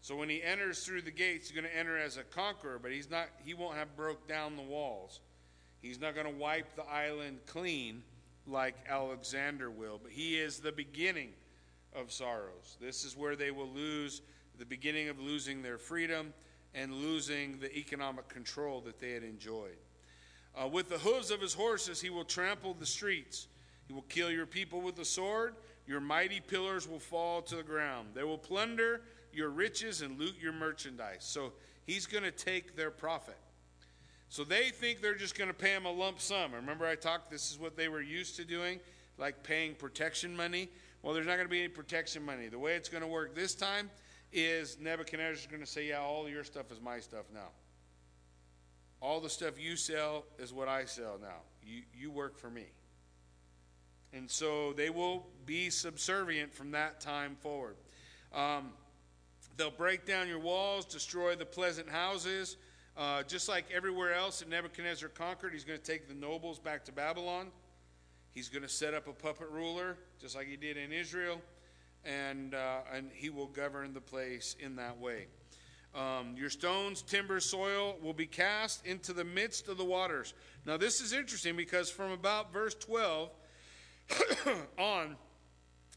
So 0.00 0.14
when 0.14 0.28
he 0.28 0.42
enters 0.42 0.84
through 0.84 1.02
the 1.02 1.10
gates, 1.10 1.48
he's 1.48 1.56
going 1.56 1.68
to 1.68 1.76
enter 1.76 1.98
as 1.98 2.16
a 2.16 2.22
conqueror, 2.22 2.78
but 2.80 2.92
he's 2.92 3.10
not 3.10 3.28
he 3.44 3.54
won't 3.54 3.76
have 3.76 3.96
broke 3.96 4.28
down 4.28 4.56
the 4.56 4.62
walls. 4.62 5.20
He's 5.80 6.00
not 6.00 6.14
going 6.14 6.26
to 6.26 6.38
wipe 6.38 6.76
the 6.76 6.86
island 6.86 7.38
clean 7.46 8.02
like 8.46 8.76
Alexander 8.88 9.70
will, 9.70 9.98
but 10.00 10.12
he 10.12 10.38
is 10.38 10.58
the 10.58 10.70
beginning 10.72 11.30
of 11.92 12.12
sorrows. 12.12 12.76
This 12.80 13.04
is 13.04 13.16
where 13.16 13.34
they 13.34 13.50
will 13.50 13.68
lose 13.68 14.22
the 14.58 14.64
beginning 14.64 15.08
of 15.08 15.18
losing 15.18 15.62
their 15.62 15.78
freedom 15.78 16.32
and 16.74 16.92
losing 16.92 17.58
the 17.58 17.76
economic 17.76 18.28
control 18.28 18.80
that 18.82 19.00
they 19.00 19.12
had 19.12 19.22
enjoyed. 19.22 19.78
Uh, 20.60 20.66
with 20.66 20.88
the 20.88 20.98
hooves 20.98 21.30
of 21.30 21.40
his 21.40 21.52
horses, 21.52 22.00
he 22.00 22.10
will 22.10 22.24
trample 22.24 22.74
the 22.74 22.86
streets. 22.86 23.48
He 23.86 23.92
will 23.92 24.04
kill 24.08 24.30
your 24.30 24.46
people 24.46 24.80
with 24.80 24.96
the 24.96 25.04
sword. 25.04 25.54
Your 25.86 26.00
mighty 26.00 26.40
pillars 26.40 26.88
will 26.88 26.98
fall 26.98 27.42
to 27.42 27.56
the 27.56 27.62
ground. 27.62 28.08
They 28.14 28.24
will 28.24 28.38
plunder 28.38 29.02
your 29.32 29.50
riches 29.50 30.02
and 30.02 30.18
loot 30.18 30.34
your 30.40 30.52
merchandise. 30.52 31.18
So 31.20 31.52
he's 31.86 32.06
going 32.06 32.24
to 32.24 32.30
take 32.30 32.74
their 32.74 32.90
profit. 32.90 33.36
So 34.28 34.42
they 34.42 34.70
think 34.70 35.00
they're 35.00 35.14
just 35.14 35.38
going 35.38 35.48
to 35.48 35.54
pay 35.54 35.70
him 35.72 35.86
a 35.86 35.92
lump 35.92 36.20
sum. 36.20 36.52
Remember, 36.52 36.86
I 36.86 36.96
talked, 36.96 37.30
this 37.30 37.50
is 37.50 37.58
what 37.58 37.76
they 37.76 37.88
were 37.88 38.00
used 38.00 38.36
to 38.36 38.44
doing, 38.44 38.80
like 39.18 39.42
paying 39.42 39.74
protection 39.74 40.34
money. 40.34 40.68
Well, 41.02 41.14
there's 41.14 41.26
not 41.26 41.36
going 41.36 41.46
to 41.46 41.50
be 41.50 41.60
any 41.60 41.68
protection 41.68 42.24
money. 42.24 42.48
The 42.48 42.58
way 42.58 42.74
it's 42.74 42.88
going 42.88 43.02
to 43.02 43.08
work 43.08 43.34
this 43.34 43.54
time 43.54 43.90
is 44.32 44.78
Nebuchadnezzar's 44.80 45.46
going 45.46 45.62
to 45.62 45.66
say, 45.66 45.88
Yeah, 45.88 46.00
all 46.00 46.28
your 46.28 46.42
stuff 46.42 46.72
is 46.72 46.80
my 46.80 46.98
stuff 46.98 47.26
now. 47.32 47.50
All 49.00 49.20
the 49.20 49.30
stuff 49.30 49.60
you 49.60 49.76
sell 49.76 50.24
is 50.38 50.52
what 50.52 50.68
I 50.68 50.84
sell 50.86 51.18
now. 51.20 51.42
You, 51.62 51.82
you 51.94 52.10
work 52.10 52.38
for 52.38 52.50
me. 52.50 52.66
And 54.12 54.30
so 54.30 54.72
they 54.72 54.90
will 54.90 55.26
be 55.44 55.70
subservient 55.70 56.54
from 56.54 56.70
that 56.72 57.00
time 57.00 57.36
forward. 57.40 57.76
Um, 58.34 58.70
They'll 59.56 59.70
break 59.70 60.04
down 60.04 60.28
your 60.28 60.38
walls, 60.38 60.84
destroy 60.84 61.34
the 61.34 61.46
pleasant 61.46 61.88
houses. 61.88 62.56
Uh, 62.96 63.22
just 63.22 63.48
like 63.48 63.64
everywhere 63.74 64.14
else 64.14 64.40
that 64.40 64.48
Nebuchadnezzar 64.48 65.08
conquered, 65.10 65.52
he's 65.52 65.64
going 65.64 65.78
to 65.78 65.84
take 65.84 66.08
the 66.08 66.14
nobles 66.14 66.58
back 66.58 66.84
to 66.86 66.92
Babylon. 66.92 67.48
He's 68.32 68.48
going 68.48 68.62
to 68.62 68.68
set 68.68 68.94
up 68.94 69.06
a 69.06 69.12
puppet 69.12 69.48
ruler, 69.50 69.96
just 70.20 70.36
like 70.36 70.46
he 70.46 70.56
did 70.56 70.76
in 70.76 70.92
Israel, 70.92 71.40
and, 72.04 72.54
uh, 72.54 72.80
and 72.92 73.10
he 73.14 73.30
will 73.30 73.46
govern 73.46 73.94
the 73.94 74.00
place 74.00 74.56
in 74.60 74.76
that 74.76 74.98
way. 74.98 75.26
Um, 75.96 76.34
your 76.36 76.50
stones, 76.50 77.00
timber, 77.00 77.40
soil 77.40 77.96
will 78.02 78.12
be 78.12 78.26
cast 78.26 78.84
into 78.84 79.12
the 79.12 79.24
midst 79.24 79.68
of 79.68 79.78
the 79.78 79.84
waters. 79.84 80.34
Now, 80.66 80.76
this 80.76 81.00
is 81.00 81.12
interesting 81.12 81.56
because 81.56 81.90
from 81.90 82.12
about 82.12 82.52
verse 82.52 82.74
12 82.74 83.30
on, 84.78 85.16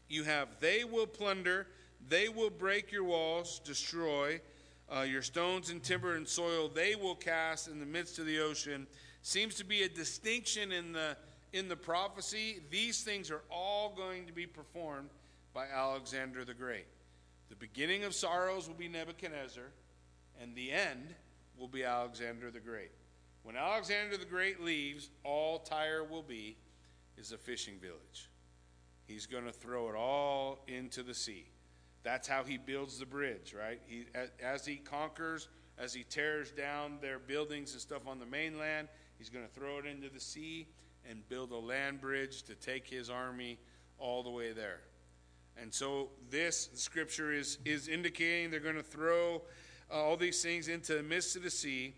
you 0.08 0.24
have, 0.24 0.48
they 0.60 0.84
will 0.84 1.06
plunder 1.06 1.66
they 2.08 2.28
will 2.28 2.50
break 2.50 2.90
your 2.90 3.04
walls, 3.04 3.60
destroy 3.64 4.40
uh, 4.94 5.02
your 5.02 5.22
stones 5.22 5.70
and 5.70 5.82
timber 5.82 6.16
and 6.16 6.26
soil. 6.26 6.68
They 6.68 6.94
will 6.94 7.14
cast 7.14 7.68
in 7.68 7.78
the 7.78 7.86
midst 7.86 8.18
of 8.18 8.26
the 8.26 8.40
ocean. 8.40 8.86
Seems 9.22 9.54
to 9.56 9.64
be 9.64 9.82
a 9.82 9.88
distinction 9.88 10.72
in 10.72 10.92
the 10.92 11.16
in 11.52 11.68
the 11.68 11.76
prophecy. 11.76 12.60
These 12.70 13.02
things 13.02 13.30
are 13.30 13.42
all 13.50 13.92
going 13.96 14.26
to 14.26 14.32
be 14.32 14.46
performed 14.46 15.10
by 15.52 15.66
Alexander 15.66 16.44
the 16.44 16.54
Great. 16.54 16.86
The 17.48 17.56
beginning 17.56 18.04
of 18.04 18.14
sorrows 18.14 18.68
will 18.68 18.76
be 18.76 18.88
Nebuchadnezzar, 18.88 19.64
and 20.40 20.54
the 20.54 20.72
end 20.72 21.14
will 21.56 21.68
be 21.68 21.84
Alexander 21.84 22.50
the 22.50 22.60
Great. 22.60 22.90
When 23.42 23.56
Alexander 23.56 24.16
the 24.16 24.24
Great 24.24 24.60
leaves, 24.60 25.10
all 25.24 25.58
Tyre 25.58 26.04
will 26.04 26.22
be 26.22 26.56
is 27.16 27.32
a 27.32 27.38
fishing 27.38 27.78
village. 27.80 28.30
he's 29.06 29.26
going 29.26 29.44
to 29.44 29.52
throw 29.52 29.88
it 29.88 29.96
all 29.96 30.64
into 30.68 31.02
the 31.02 31.14
sea. 31.14 31.50
That's 32.02 32.28
how 32.28 32.44
he 32.44 32.56
builds 32.56 32.98
the 32.98 33.06
bridge, 33.06 33.54
right? 33.58 33.80
He, 33.86 34.04
as 34.42 34.64
he 34.64 34.76
conquers, 34.76 35.48
as 35.76 35.92
he 35.92 36.04
tears 36.04 36.52
down 36.52 36.98
their 37.02 37.18
buildings 37.18 37.72
and 37.72 37.80
stuff 37.80 38.06
on 38.06 38.18
the 38.18 38.26
mainland, 38.26 38.88
he's 39.18 39.28
going 39.28 39.44
to 39.44 39.52
throw 39.52 39.78
it 39.78 39.86
into 39.86 40.08
the 40.08 40.20
sea 40.20 40.68
and 41.08 41.28
build 41.28 41.50
a 41.50 41.58
land 41.58 42.00
bridge 42.00 42.42
to 42.44 42.54
take 42.54 42.88
his 42.88 43.10
army 43.10 43.58
all 43.98 44.22
the 44.22 44.30
way 44.30 44.52
there. 44.52 44.80
And 45.60 45.74
so 45.74 46.10
this 46.30 46.70
scripture 46.74 47.32
is, 47.32 47.58
is 47.64 47.88
indicating 47.88 48.50
they're 48.50 48.60
going 48.60 48.76
to 48.76 48.82
throw 48.82 49.42
uh, 49.92 49.96
all 49.96 50.16
these 50.16 50.42
things 50.42 50.68
into 50.68 50.94
the 50.94 51.02
midst 51.02 51.36
of 51.36 51.42
the 51.42 51.50
sea. 51.50 51.94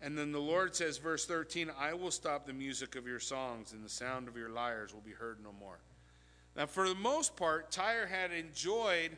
And 0.00 0.16
then 0.16 0.30
the 0.30 0.38
Lord 0.38 0.76
says, 0.76 0.98
verse 0.98 1.26
13, 1.26 1.70
I 1.78 1.92
will 1.92 2.10
stop 2.10 2.46
the 2.46 2.52
music 2.52 2.94
of 2.94 3.06
your 3.06 3.18
songs, 3.18 3.72
and 3.72 3.84
the 3.84 3.88
sound 3.88 4.28
of 4.28 4.36
your 4.36 4.48
lyres 4.48 4.94
will 4.94 5.00
be 5.00 5.10
heard 5.10 5.38
no 5.42 5.52
more. 5.58 5.78
Now, 6.56 6.66
for 6.66 6.88
the 6.88 6.94
most 6.94 7.36
part, 7.36 7.70
Tyre 7.70 8.06
had 8.06 8.32
enjoyed 8.32 9.16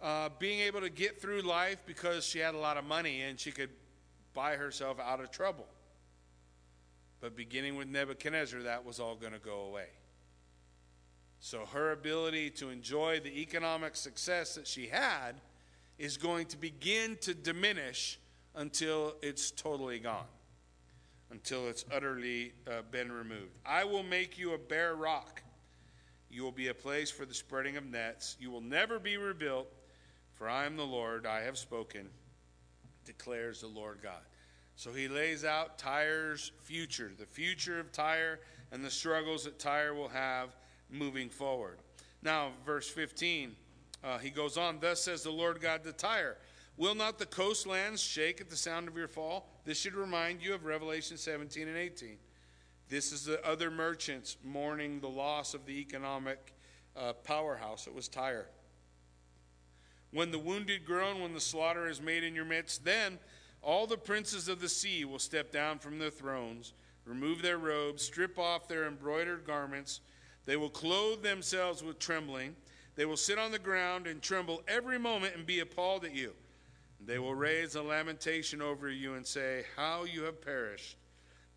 uh, 0.00 0.28
being 0.38 0.60
able 0.60 0.80
to 0.80 0.90
get 0.90 1.20
through 1.20 1.42
life 1.42 1.82
because 1.86 2.24
she 2.24 2.38
had 2.38 2.54
a 2.54 2.58
lot 2.58 2.76
of 2.76 2.84
money 2.84 3.22
and 3.22 3.38
she 3.38 3.50
could 3.50 3.70
buy 4.34 4.56
herself 4.56 4.98
out 5.00 5.20
of 5.20 5.30
trouble. 5.30 5.66
But 7.20 7.36
beginning 7.36 7.76
with 7.76 7.88
Nebuchadnezzar, 7.88 8.62
that 8.62 8.84
was 8.84 9.00
all 9.00 9.16
going 9.16 9.32
to 9.32 9.40
go 9.40 9.62
away. 9.62 9.88
So 11.40 11.66
her 11.72 11.92
ability 11.92 12.50
to 12.50 12.70
enjoy 12.70 13.20
the 13.20 13.40
economic 13.40 13.96
success 13.96 14.54
that 14.54 14.66
she 14.66 14.86
had 14.86 15.34
is 15.98 16.16
going 16.16 16.46
to 16.46 16.56
begin 16.56 17.16
to 17.20 17.34
diminish 17.34 18.18
until 18.54 19.14
it's 19.22 19.50
totally 19.50 19.98
gone, 19.98 20.26
until 21.30 21.68
it's 21.68 21.84
utterly 21.92 22.52
uh, 22.66 22.82
been 22.90 23.10
removed. 23.10 23.58
I 23.66 23.84
will 23.84 24.02
make 24.02 24.38
you 24.38 24.54
a 24.54 24.58
bare 24.58 24.94
rock. 24.94 25.42
You 26.30 26.42
will 26.42 26.52
be 26.52 26.68
a 26.68 26.74
place 26.74 27.10
for 27.10 27.24
the 27.24 27.34
spreading 27.34 27.76
of 27.76 27.86
nets. 27.86 28.36
You 28.38 28.50
will 28.50 28.60
never 28.60 28.98
be 28.98 29.16
rebuilt, 29.16 29.68
for 30.34 30.48
I 30.48 30.66
am 30.66 30.76
the 30.76 30.84
Lord, 30.84 31.26
I 31.26 31.40
have 31.40 31.58
spoken, 31.58 32.08
declares 33.04 33.60
the 33.60 33.68
Lord 33.68 33.98
God. 34.02 34.22
So 34.76 34.92
he 34.92 35.08
lays 35.08 35.44
out 35.44 35.78
Tyre's 35.78 36.52
future, 36.62 37.10
the 37.18 37.26
future 37.26 37.80
of 37.80 37.90
Tyre 37.90 38.38
and 38.70 38.84
the 38.84 38.90
struggles 38.90 39.44
that 39.44 39.58
Tyre 39.58 39.94
will 39.94 40.08
have 40.08 40.56
moving 40.90 41.30
forward. 41.30 41.78
Now, 42.22 42.50
verse 42.64 42.88
15, 42.88 43.56
uh, 44.02 44.18
he 44.18 44.30
goes 44.30 44.56
on, 44.56 44.78
Thus 44.80 45.02
says 45.02 45.22
the 45.22 45.30
Lord 45.30 45.60
God 45.60 45.84
to 45.84 45.92
Tyre, 45.92 46.36
Will 46.76 46.94
not 46.94 47.18
the 47.18 47.26
coastlands 47.26 48.00
shake 48.00 48.40
at 48.40 48.50
the 48.50 48.56
sound 48.56 48.86
of 48.86 48.96
your 48.96 49.08
fall? 49.08 49.48
This 49.64 49.80
should 49.80 49.96
remind 49.96 50.42
you 50.42 50.54
of 50.54 50.64
Revelation 50.64 51.16
17 51.16 51.66
and 51.66 51.76
18. 51.76 52.16
This 52.88 53.10
is 53.12 53.24
the 53.24 53.44
other 53.44 53.70
merchants 53.70 54.36
mourning 54.44 55.00
the 55.00 55.08
loss 55.08 55.54
of 55.54 55.66
the 55.66 55.80
economic 55.80 56.54
uh, 56.96 57.12
powerhouse. 57.12 57.88
It 57.88 57.94
was 57.94 58.06
Tyre. 58.06 58.46
When 60.12 60.30
the 60.30 60.38
wounded 60.38 60.84
groan, 60.86 61.20
when 61.20 61.34
the 61.34 61.40
slaughter 61.40 61.88
is 61.88 62.00
made 62.00 62.24
in 62.24 62.34
your 62.34 62.44
midst, 62.44 62.84
then 62.84 63.18
all 63.60 63.86
the 63.86 63.98
princes 63.98 64.48
of 64.48 64.60
the 64.60 64.68
sea 64.68 65.04
will 65.04 65.18
step 65.18 65.50
down 65.50 65.80
from 65.80 65.98
their 65.98 66.10
thrones, 66.10 66.72
remove 67.04 67.42
their 67.42 67.58
robes, 67.58 68.04
strip 68.04 68.38
off 68.38 68.68
their 68.68 68.86
embroidered 68.86 69.44
garments. 69.44 70.00
They 70.46 70.56
will 70.56 70.70
clothe 70.70 71.22
themselves 71.22 71.82
with 71.82 71.98
trembling. 71.98 72.56
They 72.98 73.04
will 73.04 73.16
sit 73.16 73.38
on 73.38 73.52
the 73.52 73.60
ground 73.60 74.08
and 74.08 74.20
tremble 74.20 74.60
every 74.66 74.98
moment 74.98 75.36
and 75.36 75.46
be 75.46 75.60
appalled 75.60 76.04
at 76.04 76.16
you. 76.16 76.32
They 77.06 77.20
will 77.20 77.36
raise 77.36 77.76
a 77.76 77.82
lamentation 77.82 78.60
over 78.60 78.90
you 78.90 79.14
and 79.14 79.24
say, 79.24 79.66
How 79.76 80.02
you 80.02 80.24
have 80.24 80.44
perished, 80.44 80.96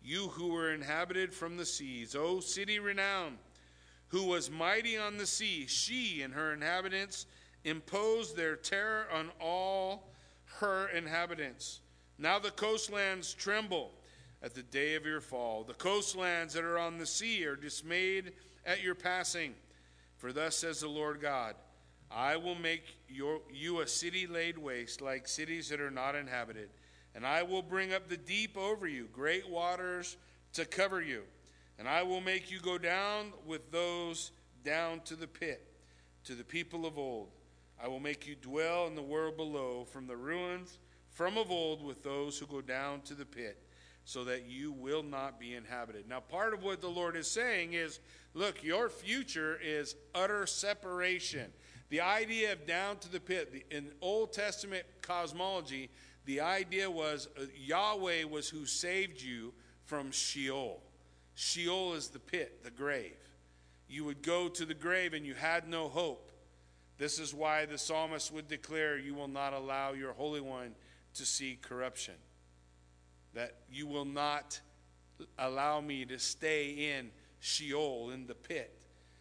you 0.04 0.28
who 0.28 0.52
were 0.52 0.72
inhabited 0.72 1.34
from 1.34 1.56
the 1.56 1.66
seas, 1.66 2.14
O 2.14 2.38
city 2.38 2.78
renowned, 2.78 3.38
who 4.06 4.22
was 4.22 4.52
mighty 4.52 4.96
on 4.96 5.18
the 5.18 5.26
sea. 5.26 5.66
She 5.66 6.22
and 6.22 6.32
her 6.32 6.52
inhabitants 6.52 7.26
imposed 7.64 8.36
their 8.36 8.54
terror 8.54 9.06
on 9.12 9.32
all 9.40 10.12
her 10.60 10.90
inhabitants. 10.90 11.80
Now 12.18 12.38
the 12.38 12.52
coastlands 12.52 13.34
tremble 13.34 13.90
at 14.44 14.54
the 14.54 14.62
day 14.62 14.94
of 14.94 15.04
your 15.04 15.20
fall. 15.20 15.64
The 15.64 15.74
coastlands 15.74 16.54
that 16.54 16.62
are 16.62 16.78
on 16.78 16.98
the 16.98 17.06
sea 17.06 17.44
are 17.46 17.56
dismayed 17.56 18.32
at 18.64 18.80
your 18.80 18.94
passing. 18.94 19.54
For 20.22 20.32
thus 20.32 20.54
says 20.54 20.78
the 20.78 20.88
Lord 20.88 21.20
God 21.20 21.56
I 22.08 22.36
will 22.36 22.54
make 22.54 22.96
your, 23.08 23.40
you 23.52 23.80
a 23.80 23.88
city 23.88 24.28
laid 24.28 24.56
waste, 24.56 25.00
like 25.00 25.26
cities 25.26 25.68
that 25.70 25.80
are 25.80 25.90
not 25.90 26.14
inhabited. 26.14 26.68
And 27.16 27.26
I 27.26 27.42
will 27.42 27.60
bring 27.60 27.92
up 27.92 28.08
the 28.08 28.16
deep 28.16 28.56
over 28.56 28.86
you, 28.86 29.08
great 29.12 29.50
waters 29.50 30.16
to 30.52 30.64
cover 30.64 31.02
you. 31.02 31.22
And 31.76 31.88
I 31.88 32.04
will 32.04 32.20
make 32.20 32.52
you 32.52 32.60
go 32.60 32.78
down 32.78 33.32
with 33.44 33.72
those 33.72 34.30
down 34.62 35.00
to 35.06 35.16
the 35.16 35.26
pit, 35.26 35.66
to 36.26 36.36
the 36.36 36.44
people 36.44 36.86
of 36.86 36.98
old. 36.98 37.30
I 37.82 37.88
will 37.88 37.98
make 37.98 38.24
you 38.24 38.36
dwell 38.36 38.86
in 38.86 38.94
the 38.94 39.02
world 39.02 39.36
below, 39.36 39.88
from 39.90 40.06
the 40.06 40.16
ruins 40.16 40.78
from 41.10 41.36
of 41.36 41.50
old 41.50 41.84
with 41.84 42.02
those 42.02 42.38
who 42.38 42.46
go 42.46 42.60
down 42.60 43.00
to 43.02 43.14
the 43.14 43.26
pit, 43.26 43.58
so 44.04 44.24
that 44.24 44.46
you 44.46 44.72
will 44.72 45.02
not 45.02 45.38
be 45.38 45.54
inhabited. 45.54 46.08
Now, 46.08 46.20
part 46.20 46.54
of 46.54 46.62
what 46.62 46.80
the 46.80 46.88
Lord 46.88 47.16
is 47.16 47.30
saying 47.30 47.74
is 47.74 48.00
look, 48.34 48.62
your 48.62 48.88
future 48.88 49.58
is 49.62 49.94
utter 50.14 50.46
separation. 50.46 51.52
The 51.90 52.00
idea 52.00 52.52
of 52.52 52.66
down 52.66 52.98
to 52.98 53.10
the 53.10 53.20
pit, 53.20 53.66
in 53.70 53.92
Old 54.00 54.32
Testament 54.32 54.84
cosmology, 55.02 55.90
the 56.24 56.40
idea 56.40 56.90
was 56.90 57.28
uh, 57.38 57.44
Yahweh 57.54 58.24
was 58.24 58.48
who 58.48 58.64
saved 58.64 59.20
you 59.20 59.52
from 59.84 60.10
Sheol. 60.10 60.82
Sheol 61.34 61.94
is 61.94 62.08
the 62.08 62.18
pit, 62.18 62.62
the 62.64 62.70
grave. 62.70 63.16
You 63.88 64.04
would 64.04 64.22
go 64.22 64.48
to 64.48 64.64
the 64.64 64.74
grave 64.74 65.12
and 65.12 65.26
you 65.26 65.34
had 65.34 65.68
no 65.68 65.88
hope. 65.88 66.30
This 66.98 67.18
is 67.18 67.34
why 67.34 67.66
the 67.66 67.78
psalmist 67.78 68.32
would 68.32 68.48
declare, 68.48 68.98
You 68.98 69.14
will 69.14 69.28
not 69.28 69.52
allow 69.52 69.92
your 69.92 70.12
Holy 70.12 70.40
One 70.40 70.74
to 71.14 71.26
see 71.26 71.58
corruption. 71.60 72.14
That 73.34 73.56
you 73.70 73.86
will 73.86 74.04
not 74.04 74.60
allow 75.38 75.80
me 75.80 76.04
to 76.06 76.18
stay 76.18 76.94
in 76.96 77.10
Sheol, 77.42 78.10
in 78.10 78.28
the 78.28 78.34
pit. 78.34 78.72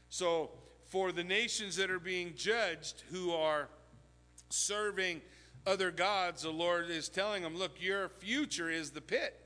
So, 0.10 0.52
for 0.86 1.12
the 1.12 1.24
nations 1.24 1.76
that 1.78 1.90
are 1.90 2.00
being 2.00 2.34
judged 2.36 3.04
who 3.12 3.32
are 3.32 3.68
serving 4.50 5.22
other 5.66 5.90
gods, 5.90 6.44
the 6.44 6.52
Lord 6.52 6.92
is 6.92 7.10
telling 7.10 7.42
them, 7.42 7.58
look, 7.58 7.82
your 7.82 8.10
future 8.10 8.70
is 8.70 8.92
the 8.92 9.02
pit. 9.02 9.40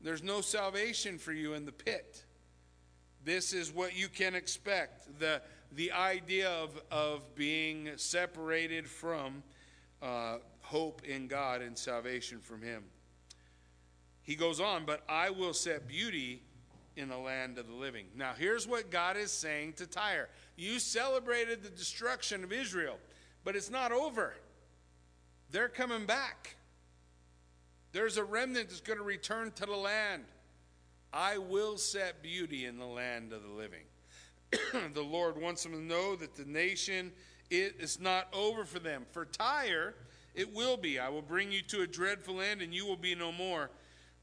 There's 0.00 0.22
no 0.22 0.40
salvation 0.40 1.18
for 1.18 1.32
you 1.32 1.54
in 1.54 1.64
the 1.64 1.72
pit. 1.72 2.24
This 3.24 3.52
is 3.52 3.72
what 3.72 3.96
you 3.96 4.08
can 4.08 4.36
expect. 4.36 5.18
The, 5.18 5.42
the 5.72 5.90
idea 5.90 6.48
of, 6.48 6.80
of 6.92 7.34
being 7.34 7.90
separated 7.96 8.86
from 8.86 9.42
uh, 10.00 10.36
hope 10.60 11.02
in 11.04 11.26
God 11.26 11.60
and 11.60 11.76
salvation 11.76 12.38
from 12.38 12.62
Him. 12.62 12.84
He 14.22 14.36
goes 14.36 14.60
on, 14.60 14.84
but 14.84 15.02
I 15.08 15.30
will 15.30 15.54
set 15.54 15.88
beauty 15.88 16.42
in 16.96 17.08
the 17.08 17.18
land 17.18 17.58
of 17.58 17.66
the 17.66 17.74
living. 17.74 18.06
Now, 18.16 18.32
here's 18.36 18.66
what 18.66 18.90
God 18.90 19.16
is 19.16 19.30
saying 19.30 19.74
to 19.74 19.86
Tyre 19.86 20.28
You 20.56 20.78
celebrated 20.78 21.62
the 21.62 21.70
destruction 21.70 22.42
of 22.42 22.52
Israel, 22.52 22.98
but 23.44 23.56
it's 23.56 23.70
not 23.70 23.92
over. 23.92 24.34
They're 25.50 25.68
coming 25.68 26.06
back. 26.06 26.56
There's 27.92 28.16
a 28.16 28.24
remnant 28.24 28.68
that's 28.68 28.80
going 28.80 28.98
to 28.98 29.04
return 29.04 29.52
to 29.52 29.66
the 29.66 29.76
land. 29.76 30.24
I 31.12 31.38
will 31.38 31.78
set 31.78 32.22
beauty 32.22 32.66
in 32.66 32.78
the 32.78 32.86
land 32.86 33.32
of 33.32 33.42
the 33.42 33.48
living. 33.48 33.84
the 34.94 35.02
Lord 35.02 35.40
wants 35.40 35.62
them 35.62 35.72
to 35.72 35.80
know 35.80 36.16
that 36.16 36.34
the 36.34 36.44
nation 36.44 37.12
it 37.50 37.76
is 37.78 38.00
not 38.00 38.28
over 38.32 38.64
for 38.64 38.78
them. 38.78 39.06
For 39.12 39.24
Tyre, 39.24 39.94
it 40.34 40.52
will 40.52 40.76
be. 40.76 40.98
I 40.98 41.08
will 41.08 41.22
bring 41.22 41.52
you 41.52 41.62
to 41.62 41.82
a 41.82 41.86
dreadful 41.86 42.40
end, 42.40 42.60
and 42.60 42.74
you 42.74 42.86
will 42.86 42.96
be 42.96 43.14
no 43.14 43.32
more. 43.32 43.70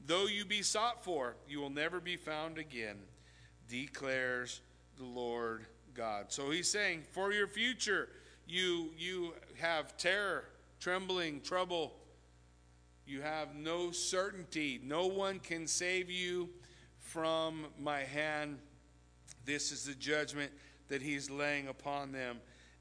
Though 0.06 0.26
you 0.26 0.44
be 0.44 0.62
sought 0.62 1.02
for, 1.02 1.36
you 1.48 1.60
will 1.60 1.70
never 1.70 1.98
be 2.00 2.16
found 2.16 2.58
again, 2.58 2.96
declares 3.68 4.60
the 4.98 5.04
Lord 5.04 5.66
God. 5.94 6.26
So 6.28 6.50
he's 6.50 6.70
saying, 6.70 7.04
for 7.12 7.32
your 7.32 7.46
future, 7.46 8.08
you, 8.46 8.90
you 8.98 9.32
have 9.60 9.96
terror, 9.96 10.44
trembling, 10.78 11.40
trouble. 11.40 11.94
You 13.06 13.22
have 13.22 13.54
no 13.54 13.90
certainty. 13.90 14.80
No 14.82 15.06
one 15.06 15.38
can 15.38 15.66
save 15.66 16.10
you 16.10 16.50
from 17.00 17.66
my 17.78 18.00
hand. 18.00 18.58
This 19.46 19.72
is 19.72 19.84
the 19.84 19.94
judgment 19.94 20.52
that 20.88 21.00
he's 21.00 21.30
laying 21.30 21.68
upon 21.68 22.12
them. 22.12 22.38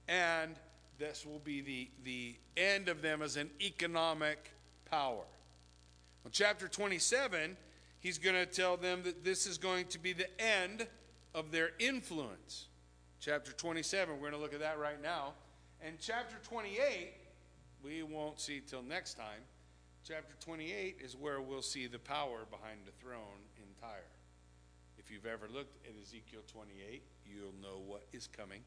And 0.07 0.55
this 0.97 1.25
will 1.25 1.39
be 1.39 1.61
the, 1.61 1.89
the 2.03 2.35
end 2.57 2.89
of 2.89 3.01
them 3.01 3.21
as 3.21 3.37
an 3.37 3.49
economic 3.61 4.51
power. 4.89 5.23
In 6.25 6.31
chapter 6.31 6.67
27, 6.67 7.57
he's 7.99 8.17
going 8.17 8.35
to 8.35 8.45
tell 8.45 8.77
them 8.77 9.03
that 9.03 9.23
this 9.23 9.45
is 9.45 9.57
going 9.57 9.87
to 9.87 9.99
be 9.99 10.13
the 10.13 10.27
end 10.41 10.87
of 11.35 11.51
their 11.51 11.71
influence. 11.79 12.67
Chapter 13.19 13.51
27, 13.51 14.15
we're 14.15 14.19
going 14.19 14.33
to 14.33 14.37
look 14.37 14.53
at 14.53 14.59
that 14.59 14.79
right 14.79 15.01
now. 15.01 15.33
And 15.85 15.97
chapter 15.99 16.37
28, 16.43 17.13
we 17.83 18.03
won't 18.03 18.39
see 18.39 18.61
till 18.65 18.83
next 18.83 19.15
time. 19.15 19.41
Chapter 20.07 20.33
28 20.39 20.97
is 21.01 21.15
where 21.15 21.41
we'll 21.41 21.61
see 21.61 21.87
the 21.87 21.99
power 21.99 22.45
behind 22.49 22.79
the 22.85 22.91
throne 23.03 23.43
in 23.57 23.63
Tyre. 23.81 24.03
If 24.97 25.11
you've 25.11 25.25
ever 25.25 25.47
looked 25.53 25.85
at 25.85 25.93
Ezekiel 26.01 26.41
28, 26.51 27.03
you'll 27.25 27.53
know 27.61 27.81
what 27.85 28.03
is 28.13 28.27
coming. 28.27 28.61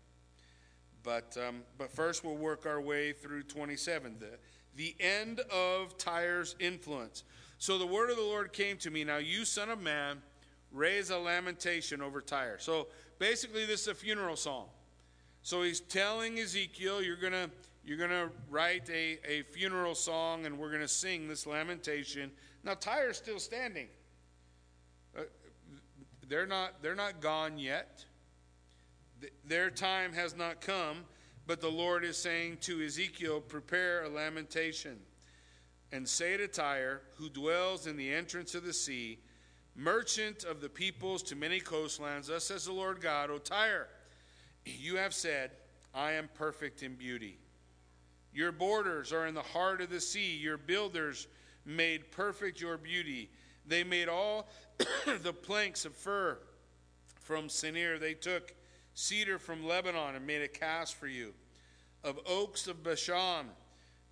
But, 1.03 1.37
um, 1.47 1.63
but 1.79 1.91
first, 1.91 2.25
we'll 2.25 2.37
work 2.37 2.67
our 2.67 2.81
way 2.81 3.13
through 3.13 3.45
27, 3.45 4.17
the, 4.19 4.39
the 4.75 4.95
end 4.99 5.41
of 5.53 5.97
Tyre's 5.99 6.57
influence. 6.59 7.25
So 7.59 7.79
the 7.79 7.87
word 7.87 8.11
of 8.11 8.17
the 8.17 8.23
Lord 8.23 8.53
came 8.53 8.77
to 8.79 8.91
me. 8.91 9.05
Now, 9.05 9.17
you, 9.17 9.45
son 9.45 9.71
of 9.71 9.81
man, 9.81 10.23
raise 10.73 11.11
a 11.11 11.19
lamentation 11.19 12.03
over 12.03 12.21
Tyre. 12.21 12.59
So 12.59 12.89
basically, 13.19 13.65
this 13.65 13.83
is 13.83 13.89
a 13.89 13.95
funeral 13.95 14.37
song. 14.37 14.67
So 15.43 15.63
he's 15.63 15.81
telling 15.81 16.39
Ezekiel, 16.39 17.03
you're 17.03 17.17
going 17.17 17.33
to 17.33 17.51
you're 17.87 17.97
going 17.97 18.11
to 18.11 18.31
write 18.51 18.91
a, 18.91 19.19
a 19.25 19.43
funeral 19.43 19.95
song 19.95 20.45
and 20.45 20.59
we're 20.59 20.71
going 20.71 20.81
to 20.81 20.89
sing 20.89 21.29
this 21.29 21.47
lamentation. 21.47 22.33
Now, 22.65 22.75
Tyre's 22.75 23.17
still 23.17 23.39
standing. 23.39 23.87
Uh, 25.17 25.23
they're, 26.29 26.47
not, 26.47 26.83
they're 26.83 26.97
not 26.97 27.21
gone 27.21 27.59
yet. 27.59 28.05
Their 29.47 29.71
time 29.71 30.13
has 30.15 30.37
not 30.37 30.61
come, 30.61 31.05
but 31.47 31.61
the 31.61 31.71
Lord 31.71 32.05
is 32.05 32.19
saying 32.19 32.59
to 32.63 32.85
Ezekiel, 32.85 33.41
Prepare 33.41 34.03
a 34.03 34.09
lamentation 34.09 34.99
and 35.93 36.09
say 36.09 36.37
to 36.37 36.49
Tyre, 36.49 37.03
who 37.17 37.29
dwells 37.29 37.87
in 37.87 37.97
the 37.97 38.13
entrance 38.13 38.55
of 38.55 38.65
the 38.65 38.73
sea, 38.73 39.19
merchant 39.75 40.45
of 40.45 40.61
the 40.61 40.69
peoples 40.69 41.23
to 41.25 41.37
many 41.37 41.61
coastlands, 41.61 42.29
Thus 42.29 42.45
says 42.45 42.65
the 42.65 42.73
Lord 42.73 43.01
God, 43.01 43.31
O 43.31 43.39
Tyre, 43.39 43.89
you 44.65 44.97
have 44.97 45.15
said, 45.15 45.53
I 45.95 46.13
am 46.13 46.29
perfect 46.35 46.83
in 46.83 46.95
beauty. 46.95 47.39
Your 48.33 48.53
borders 48.53 49.13
are 49.13 49.27
in 49.27 49.35
the 49.35 49.43
heart 49.43 49.81
of 49.81 49.89
the 49.89 50.01
sea. 50.01 50.37
Your 50.37 50.59
builders 50.59 51.27
made 51.65 52.11
perfect 52.11 52.61
your 52.61 52.77
beauty. 52.77 53.31
They 53.67 53.83
made 53.83 54.09
all 54.09 54.49
the 55.23 55.33
planks 55.33 55.85
of 55.85 55.95
fir 55.95 56.39
from 57.21 57.49
Senir. 57.49 57.99
They 57.99 58.13
took 58.13 58.55
cedar 58.95 59.39
from 59.39 59.67
Lebanon 59.67 60.17
and 60.17 60.27
made 60.27 60.43
a 60.43 60.49
cast 60.49 60.97
for 60.97 61.07
you. 61.07 61.33
Of 62.05 62.19
oaks 62.27 62.67
of 62.67 62.83
Bashan, 62.83 63.47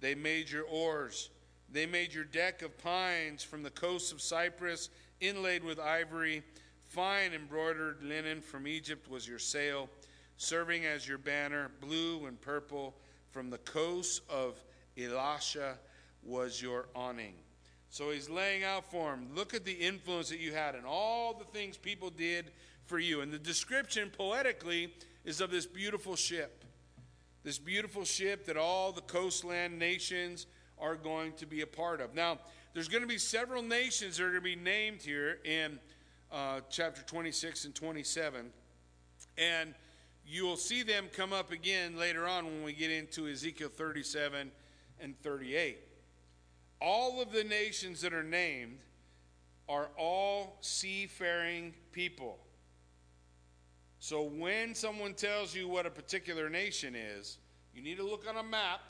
they 0.00 0.14
made 0.14 0.50
your 0.50 0.64
oars. 0.64 1.30
They 1.70 1.86
made 1.86 2.14
your 2.14 2.24
deck 2.24 2.62
of 2.62 2.78
pines 2.78 3.42
from 3.42 3.62
the 3.62 3.70
coasts 3.70 4.12
of 4.12 4.20
Cyprus, 4.20 4.90
inlaid 5.20 5.64
with 5.64 5.78
ivory. 5.78 6.42
Fine 6.88 7.32
embroidered 7.32 8.02
linen 8.02 8.40
from 8.40 8.66
Egypt 8.66 9.10
was 9.10 9.26
your 9.26 9.38
sail, 9.38 9.88
serving 10.36 10.84
as 10.86 11.08
your 11.08 11.18
banner, 11.18 11.70
blue 11.80 12.26
and 12.26 12.40
purple 12.40 12.94
from 13.30 13.50
the 13.50 13.58
coast 13.58 14.22
of 14.30 14.62
Elishah 14.96 15.74
was 16.22 16.62
your 16.62 16.86
awning. 16.94 17.34
So 17.90 18.10
he's 18.10 18.28
laying 18.28 18.64
out 18.64 18.90
for 18.90 19.12
him. 19.12 19.28
Look 19.34 19.54
at 19.54 19.64
the 19.64 19.72
influence 19.72 20.28
that 20.30 20.40
you 20.40 20.52
had 20.52 20.74
and 20.74 20.84
all 20.86 21.34
the 21.34 21.44
things 21.44 21.76
people 21.76 22.10
did 22.10 22.50
for 22.86 22.98
you. 22.98 23.20
And 23.20 23.32
the 23.32 23.38
description 23.38 24.10
poetically 24.10 24.92
is 25.24 25.40
of 25.40 25.50
this 25.50 25.66
beautiful 25.66 26.16
ship. 26.16 26.64
This 27.42 27.58
beautiful 27.58 28.04
ship 28.04 28.46
that 28.46 28.56
all 28.56 28.92
the 28.92 29.00
coastland 29.02 29.78
nations 29.78 30.46
are 30.78 30.96
going 30.96 31.32
to 31.34 31.46
be 31.46 31.60
a 31.60 31.66
part 31.66 32.00
of. 32.00 32.14
Now, 32.14 32.38
there's 32.72 32.88
going 32.88 33.02
to 33.02 33.08
be 33.08 33.18
several 33.18 33.62
nations 33.62 34.16
that 34.16 34.24
are 34.24 34.30
going 34.30 34.42
to 34.42 34.44
be 34.44 34.56
named 34.56 35.02
here 35.02 35.38
in 35.44 35.78
uh, 36.32 36.60
chapter 36.70 37.02
26 37.02 37.64
and 37.66 37.74
27. 37.74 38.50
And 39.38 39.74
You'll 40.26 40.56
see 40.56 40.82
them 40.82 41.08
come 41.12 41.32
up 41.32 41.52
again 41.52 41.98
later 41.98 42.26
on 42.26 42.46
when 42.46 42.62
we 42.64 42.72
get 42.72 42.90
into 42.90 43.28
Ezekiel 43.28 43.68
37 43.68 44.50
and 45.00 45.22
38. 45.22 45.78
All 46.80 47.20
of 47.20 47.30
the 47.30 47.44
nations 47.44 48.00
that 48.00 48.14
are 48.14 48.22
named 48.22 48.78
are 49.68 49.90
all 49.98 50.56
seafaring 50.60 51.74
people. 51.92 52.38
So 53.98 54.22
when 54.22 54.74
someone 54.74 55.14
tells 55.14 55.54
you 55.54 55.68
what 55.68 55.86
a 55.86 55.90
particular 55.90 56.48
nation 56.48 56.94
is, 56.94 57.38
you 57.74 57.82
need 57.82 57.96
to 57.98 58.04
look 58.04 58.26
on 58.28 58.36
a 58.36 58.42
map 58.42 58.80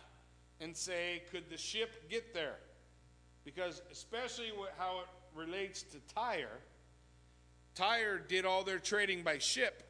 and 0.60 0.76
say, 0.76 1.22
could 1.30 1.48
the 1.50 1.58
ship 1.58 2.08
get 2.08 2.34
there? 2.34 2.56
Because, 3.44 3.82
especially 3.90 4.52
how 4.78 5.00
it 5.00 5.38
relates 5.38 5.82
to 5.82 5.98
Tyre, 6.14 6.60
Tyre 7.74 8.18
did 8.18 8.44
all 8.44 8.62
their 8.62 8.78
trading 8.78 9.22
by 9.22 9.38
ship 9.38 9.82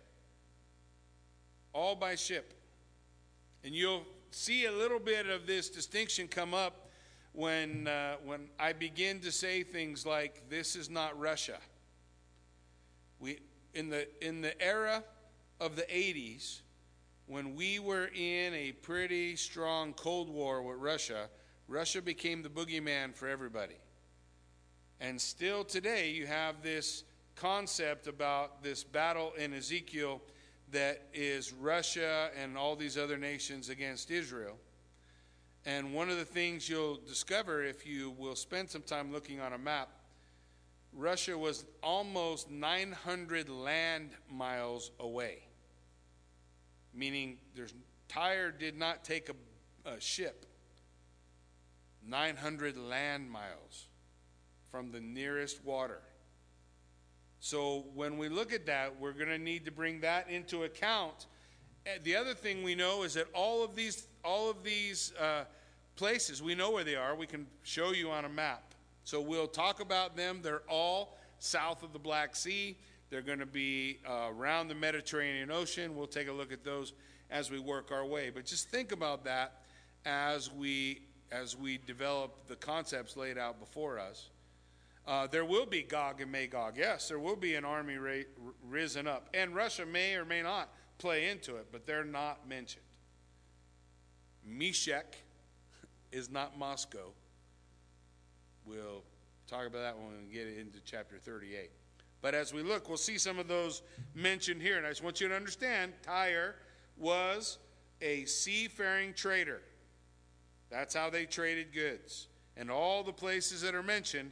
all 1.74 1.96
by 1.96 2.14
ship. 2.14 2.54
And 3.64 3.74
you'll 3.74 4.04
see 4.30 4.66
a 4.66 4.72
little 4.72 5.00
bit 5.00 5.26
of 5.26 5.46
this 5.46 5.68
distinction 5.68 6.28
come 6.28 6.54
up 6.54 6.88
when, 7.32 7.88
uh, 7.88 8.16
when 8.24 8.48
I 8.58 8.72
begin 8.72 9.20
to 9.20 9.32
say 9.32 9.64
things 9.64 10.06
like, 10.06 10.48
this 10.48 10.76
is 10.76 10.88
not 10.88 11.18
Russia. 11.18 11.58
We, 13.18 13.40
in, 13.74 13.90
the, 13.90 14.06
in 14.24 14.40
the 14.40 14.60
era 14.62 15.02
of 15.60 15.76
the 15.76 15.82
80s, 15.82 16.60
when 17.26 17.54
we 17.54 17.78
were 17.78 18.10
in 18.14 18.54
a 18.54 18.72
pretty 18.72 19.36
strong 19.36 19.92
Cold 19.94 20.28
War 20.28 20.62
with 20.62 20.78
Russia, 20.78 21.28
Russia 21.68 22.02
became 22.02 22.42
the 22.42 22.48
boogeyman 22.48 23.14
for 23.14 23.28
everybody. 23.28 23.76
And 25.00 25.20
still 25.20 25.64
today, 25.64 26.10
you 26.10 26.26
have 26.26 26.62
this 26.62 27.04
concept 27.34 28.06
about 28.06 28.62
this 28.62 28.84
battle 28.84 29.32
in 29.38 29.54
Ezekiel 29.54 30.20
that 30.70 31.08
is 31.12 31.52
Russia 31.52 32.30
and 32.40 32.56
all 32.56 32.76
these 32.76 32.98
other 32.98 33.16
nations 33.16 33.68
against 33.68 34.10
Israel. 34.10 34.56
And 35.66 35.94
one 35.94 36.10
of 36.10 36.18
the 36.18 36.24
things 36.24 36.68
you'll 36.68 37.00
discover 37.06 37.62
if 37.62 37.86
you 37.86 38.10
will 38.10 38.36
spend 38.36 38.70
some 38.70 38.82
time 38.82 39.12
looking 39.12 39.40
on 39.40 39.54
a 39.54 39.58
map, 39.58 39.88
Russia 40.92 41.36
was 41.36 41.64
almost 41.82 42.50
900 42.50 43.48
land 43.48 44.10
miles 44.30 44.90
away. 45.00 45.43
Meaning 46.94 47.38
there's 47.54 47.74
Tyre 48.08 48.50
did 48.50 48.78
not 48.78 49.04
take 49.04 49.28
a, 49.28 49.88
a 49.88 50.00
ship 50.00 50.46
900 52.06 52.76
land 52.76 53.30
miles 53.30 53.88
from 54.70 54.90
the 54.90 55.00
nearest 55.00 55.64
water. 55.64 56.00
So 57.40 57.84
when 57.94 58.18
we 58.18 58.28
look 58.28 58.52
at 58.52 58.66
that, 58.66 58.98
we're 59.00 59.12
going 59.12 59.28
to 59.28 59.38
need 59.38 59.64
to 59.66 59.70
bring 59.70 60.00
that 60.00 60.30
into 60.30 60.64
account. 60.64 61.26
The 62.02 62.16
other 62.16 62.34
thing 62.34 62.62
we 62.62 62.74
know 62.74 63.02
is 63.02 63.14
that 63.14 63.26
all 63.34 63.62
of 63.62 63.74
these, 63.74 64.06
all 64.24 64.50
of 64.50 64.62
these 64.64 65.12
uh, 65.20 65.44
places, 65.96 66.42
we 66.42 66.54
know 66.54 66.70
where 66.70 66.84
they 66.84 66.96
are. 66.96 67.14
We 67.14 67.26
can 67.26 67.46
show 67.62 67.92
you 67.92 68.10
on 68.10 68.24
a 68.24 68.28
map. 68.28 68.74
So 69.04 69.20
we'll 69.20 69.46
talk 69.46 69.80
about 69.80 70.16
them. 70.16 70.40
They're 70.42 70.62
all 70.68 71.18
south 71.38 71.82
of 71.82 71.92
the 71.92 71.98
Black 71.98 72.34
Sea. 72.34 72.78
They're 73.14 73.22
going 73.22 73.38
to 73.38 73.46
be 73.46 74.00
uh, 74.10 74.26
around 74.36 74.66
the 74.66 74.74
Mediterranean 74.74 75.52
Ocean. 75.52 75.94
We'll 75.94 76.08
take 76.08 76.26
a 76.26 76.32
look 76.32 76.50
at 76.50 76.64
those 76.64 76.94
as 77.30 77.48
we 77.48 77.60
work 77.60 77.92
our 77.92 78.04
way. 78.04 78.30
But 78.30 78.44
just 78.44 78.70
think 78.70 78.90
about 78.90 79.22
that 79.26 79.60
as 80.04 80.50
we 80.50 81.02
as 81.30 81.56
we 81.56 81.78
develop 81.78 82.48
the 82.48 82.56
concepts 82.56 83.16
laid 83.16 83.38
out 83.38 83.60
before 83.60 84.00
us. 84.00 84.30
Uh, 85.06 85.28
there 85.28 85.44
will 85.44 85.64
be 85.64 85.80
Gog 85.80 86.22
and 86.22 86.32
Magog. 86.32 86.76
Yes, 86.76 87.06
there 87.06 87.20
will 87.20 87.36
be 87.36 87.54
an 87.54 87.64
army 87.64 87.98
ra- 87.98 88.24
risen 88.68 89.06
up. 89.06 89.28
And 89.32 89.54
Russia 89.54 89.86
may 89.86 90.16
or 90.16 90.24
may 90.24 90.42
not 90.42 90.70
play 90.98 91.28
into 91.28 91.54
it, 91.54 91.68
but 91.70 91.86
they're 91.86 92.02
not 92.02 92.48
mentioned. 92.48 92.82
Meshech 94.44 95.14
is 96.10 96.28
not 96.28 96.58
Moscow. 96.58 97.12
We'll 98.66 99.04
talk 99.46 99.68
about 99.68 99.82
that 99.82 99.96
when 99.96 100.26
we 100.26 100.34
get 100.34 100.48
into 100.48 100.80
chapter 100.84 101.16
38. 101.16 101.70
But 102.24 102.34
as 102.34 102.54
we 102.54 102.62
look, 102.62 102.88
we'll 102.88 102.96
see 102.96 103.18
some 103.18 103.38
of 103.38 103.48
those 103.48 103.82
mentioned 104.14 104.62
here. 104.62 104.78
And 104.78 104.86
I 104.86 104.88
just 104.88 105.04
want 105.04 105.20
you 105.20 105.28
to 105.28 105.36
understand 105.36 105.92
Tyre 106.02 106.54
was 106.96 107.58
a 108.00 108.24
seafaring 108.24 109.12
trader. 109.12 109.60
That's 110.70 110.94
how 110.94 111.10
they 111.10 111.26
traded 111.26 111.74
goods. 111.74 112.28
And 112.56 112.70
all 112.70 113.02
the 113.02 113.12
places 113.12 113.60
that 113.60 113.74
are 113.74 113.82
mentioned 113.82 114.30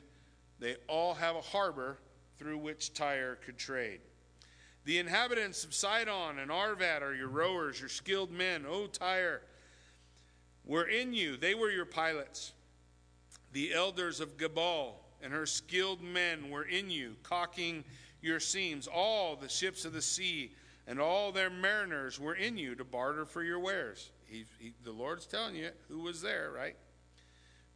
they 0.59 0.77
all 0.89 1.13
have 1.13 1.37
a 1.37 1.43
harbor 1.43 1.99
through 2.39 2.57
which 2.57 2.95
Tyre 2.95 3.39
could 3.45 3.59
trade. 3.59 4.01
The 4.87 4.99
inhabitants 4.99 5.63
of 5.63 5.75
Sidon 5.75 6.39
and 6.39 6.51
Arvad 6.51 7.03
are 7.03 7.15
your 7.15 7.29
rowers, 7.29 7.79
your 7.79 7.91
skilled 7.91 8.31
men. 8.31 8.65
O 8.67 8.87
Tyre, 8.87 9.43
were 10.65 10.85
in 10.85 11.13
you. 11.13 11.37
They 11.37 11.55
were 11.55 11.71
your 11.71 11.85
pilots. 11.85 12.53
The 13.53 13.75
elders 13.75 14.19
of 14.21 14.39
Gebal 14.39 15.02
and 15.23 15.33
her 15.33 15.47
skilled 15.47 16.03
men 16.03 16.51
were 16.51 16.65
in 16.65 16.91
you, 16.91 17.17
caulking 17.23 17.85
your 18.21 18.41
seams. 18.41 18.87
All 18.87 19.37
the 19.37 19.49
ships 19.49 19.85
of 19.85 19.93
the 19.93 20.03
sea 20.03 20.53
and 20.87 21.01
all 21.01 21.33
their 21.33 21.51
mariners 21.51 22.19
were 22.19 22.35
in 22.35 22.57
you 22.57 22.75
to 22.75 22.85
barter 22.85 23.25
for 23.25 23.43
your 23.43 23.61
wares. 23.61 24.11
He, 24.27 24.45
he, 24.59 24.73
the 24.85 24.93
Lord's 24.93 25.27
telling 25.27 25.55
you 25.55 25.71
who 25.89 26.01
was 26.01 26.23
there, 26.23 26.51
right? 26.55 26.77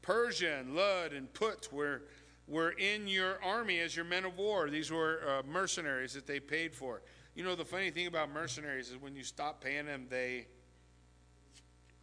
Persia 0.02 0.56
and 0.58 0.74
Lud 0.74 1.12
and 1.12 1.32
Put 1.32 1.72
were 1.72 2.02
were 2.48 2.70
in 2.70 3.08
your 3.08 3.42
army 3.42 3.80
as 3.80 3.96
your 3.96 4.04
men 4.04 4.24
of 4.24 4.38
war. 4.38 4.70
These 4.70 4.90
were 4.90 5.20
uh, 5.28 5.42
mercenaries 5.46 6.14
that 6.14 6.26
they 6.26 6.40
paid 6.40 6.74
for. 6.74 7.02
You 7.34 7.44
know, 7.44 7.54
the 7.54 7.64
funny 7.64 7.90
thing 7.90 8.06
about 8.06 8.32
mercenaries 8.32 8.90
is 8.90 8.96
when 9.00 9.16
you 9.16 9.24
stop 9.24 9.62
paying 9.62 9.86
them, 9.86 10.06
they, 10.08 10.46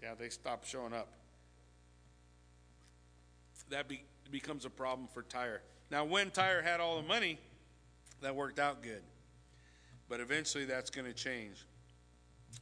yeah, 0.02 0.16
they 0.20 0.30
stop 0.30 0.66
showing 0.66 0.94
up. 0.94 1.12
That 3.70 3.88
be, 3.88 4.04
becomes 4.32 4.66
a 4.66 4.70
problem 4.70 5.08
for 5.14 5.24
Tyre. 5.24 5.62
Now, 5.92 6.06
when 6.06 6.32
Tyre 6.32 6.62
had 6.62 6.80
all 6.80 7.02
the 7.02 7.08
money, 7.08 7.40
that 8.22 8.36
worked 8.36 8.60
out 8.60 8.82
good. 8.82 9.02
but 10.10 10.20
eventually 10.20 10.66
that's 10.66 10.90
going 10.90 11.08
to 11.08 11.14
change. 11.14 11.66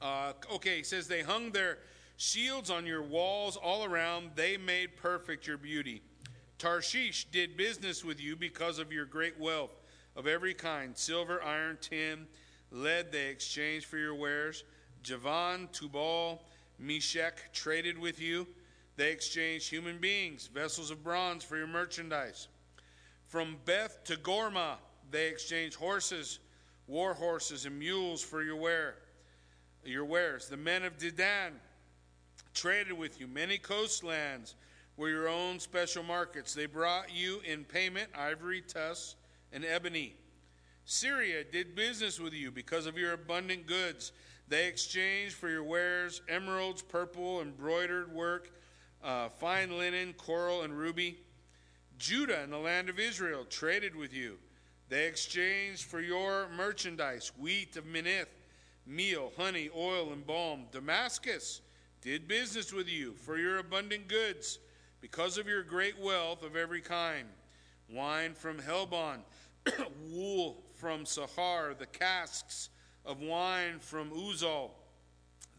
Uh, 0.02 0.34
okay, 0.54 0.84
says 0.84 1.08
they 1.08 1.22
hung 1.22 1.52
their 1.52 1.80
shields 2.18 2.70
on 2.70 2.86
your 2.86 3.02
walls 3.02 3.58
all 3.58 3.84
around. 3.84 4.32
They 4.36 4.58
made 4.58 4.96
perfect 4.96 5.48
your 5.48 5.58
beauty. 5.58 6.02
Tarshish 6.58 7.26
did 7.26 7.58
business 7.58 8.06
with 8.06 8.22
you 8.22 8.36
because 8.36 8.80
of 8.80 8.92
your 8.92 9.06
great 9.06 9.40
wealth 9.40 9.72
of 10.16 10.28
every 10.28 10.54
kind 10.54 10.98
silver, 10.98 11.42
iron, 11.44 11.78
tin, 11.82 12.28
lead 12.72 13.12
they 13.12 13.28
exchanged 13.28 13.86
for 13.86 13.98
your 13.98 14.16
wares. 14.16 14.64
Javan, 15.04 15.68
Tubal, 15.72 16.42
Meshech 16.80 17.52
traded 17.54 17.98
with 17.98 18.22
you. 18.22 18.48
They 18.98 19.12
exchanged 19.12 19.70
human 19.70 20.00
beings, 20.00 20.48
vessels 20.48 20.92
of 20.92 21.04
bronze 21.04 21.44
for 21.44 21.58
your 21.58 21.68
merchandise. 21.68 22.48
From 23.28 23.58
Beth-togarmah, 23.66 24.76
they 25.10 25.28
exchanged 25.28 25.76
horses, 25.76 26.40
war 26.88 27.14
horses, 27.14 27.66
and 27.66 27.80
mules 27.80 28.22
for 28.22 28.44
your 28.44 28.58
wear, 28.58 28.96
your 29.84 30.06
wares. 30.06 30.48
The 30.48 30.58
men 30.58 30.84
of 30.84 30.98
Dedan 30.98 31.52
traded 32.54 32.94
with 32.94 33.20
you. 33.20 33.28
Many 33.28 33.58
coastlands 33.58 34.56
were 34.98 35.10
your 35.10 35.30
own 35.30 35.60
special 35.60 36.04
markets. 36.04 36.54
They 36.54 36.66
brought 36.66 37.14
you 37.14 37.42
in 37.46 37.64
payment 37.64 38.10
ivory, 38.14 38.62
tusks, 38.62 39.16
and 39.54 39.66
ebony. 39.66 40.16
Syria 40.86 41.44
did 41.44 41.76
business 41.76 42.20
with 42.20 42.34
you 42.34 42.52
because 42.52 42.86
of 42.86 42.98
your 42.98 43.14
abundant 43.14 43.68
goods. 43.68 44.12
They 44.48 44.68
exchanged 44.68 45.36
for 45.36 45.50
your 45.50 45.64
wares 45.64 46.22
emeralds, 46.28 46.82
purple, 46.82 47.42
embroidered 47.42 48.14
work, 48.14 48.52
uh, 49.04 49.30
fine 49.30 49.78
linen, 49.78 50.14
coral, 50.14 50.64
and 50.64 50.78
ruby. 50.78 51.18
Judah 51.98 52.42
and 52.42 52.52
the 52.52 52.58
land 52.58 52.90
of 52.90 53.00
Israel 53.00 53.46
traded 53.46 53.96
with 53.96 54.14
you. 54.14 54.38
They 54.90 55.08
exchanged 55.08 55.84
for 55.84 56.02
your 56.02 56.48
merchandise 56.50 57.32
wheat 57.38 57.78
of 57.78 57.86
Minnith, 57.86 58.26
meal, 58.86 59.32
honey, 59.38 59.70
oil, 59.76 60.12
and 60.12 60.26
balm. 60.26 60.66
Damascus 60.72 61.62
did 62.02 62.28
business 62.28 62.74
with 62.74 62.90
you 62.90 63.14
for 63.14 63.38
your 63.38 63.60
abundant 63.60 64.08
goods 64.08 64.60
because 65.00 65.38
of 65.38 65.48
your 65.48 65.64
great 65.64 66.00
wealth 66.00 66.44
of 66.44 66.56
every 66.56 66.82
kind 66.82 67.28
wine 67.90 68.34
from 68.34 68.58
Helbon, 68.58 69.20
wool 70.10 70.64
from 70.74 71.04
Sahar, 71.04 71.78
the 71.78 71.86
casks 71.86 72.70
of 73.06 73.22
wine 73.22 73.80
from 73.80 74.10
Uzal. 74.12 74.72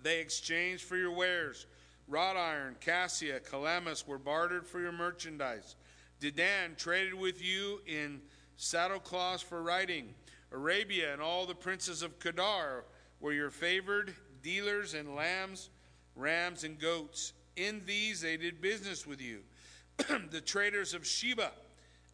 They 0.03 0.21
exchanged 0.21 0.83
for 0.83 0.97
your 0.97 1.13
wares. 1.13 1.67
Wrought 2.09 2.37
iron, 2.37 2.77
cassia, 2.81 3.41
calamus 3.41 4.07
were 4.07 4.19
bartered 4.19 4.67
for 4.67 4.81
your 4.81 4.93
merchandise. 4.93 5.77
Dedan 6.21 6.77
traded 6.77 7.15
with 7.15 7.43
you 7.43 7.81
in 7.87 8.21
saddlecloths 8.59 9.43
for 9.43 9.63
riding. 9.63 10.15
Arabia 10.53 11.13
and 11.13 11.23
all 11.23 11.47
the 11.47 11.55
princes 11.55 12.03
of 12.03 12.19
Kedar 12.19 12.85
were 13.21 13.33
your 13.33 13.51
favored 13.51 14.15
dealers 14.43 14.95
in 14.95 15.15
lambs, 15.15 15.71
rams, 16.15 16.65
and 16.65 16.79
goats. 16.79 17.33
In 17.57 17.83
these 17.87 18.21
they 18.21 18.37
did 18.37 18.61
business 18.61 19.07
with 19.07 19.21
you. 19.21 19.41
the 20.31 20.41
traders 20.41 20.95
of 20.95 21.07
Sheba 21.07 21.53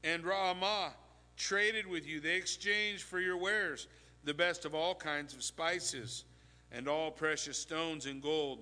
and 0.04 0.24
Raamah 0.24 0.92
traded 1.36 1.86
with 1.86 2.06
you. 2.06 2.20
They 2.20 2.36
exchanged 2.36 3.02
for 3.02 3.20
your 3.20 3.36
wares 3.36 3.88
the 4.24 4.34
best 4.34 4.64
of 4.64 4.74
all 4.74 4.94
kinds 4.94 5.34
of 5.34 5.42
spices 5.42 6.24
and 6.70 6.88
all 6.88 7.10
precious 7.10 7.58
stones 7.58 8.06
and 8.06 8.22
gold. 8.22 8.60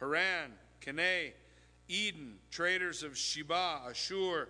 Haran, 0.00 0.52
Canaan, 0.82 1.32
Eden, 1.88 2.34
traders 2.50 3.02
of 3.02 3.16
Sheba, 3.16 3.82
Ashur, 3.88 4.48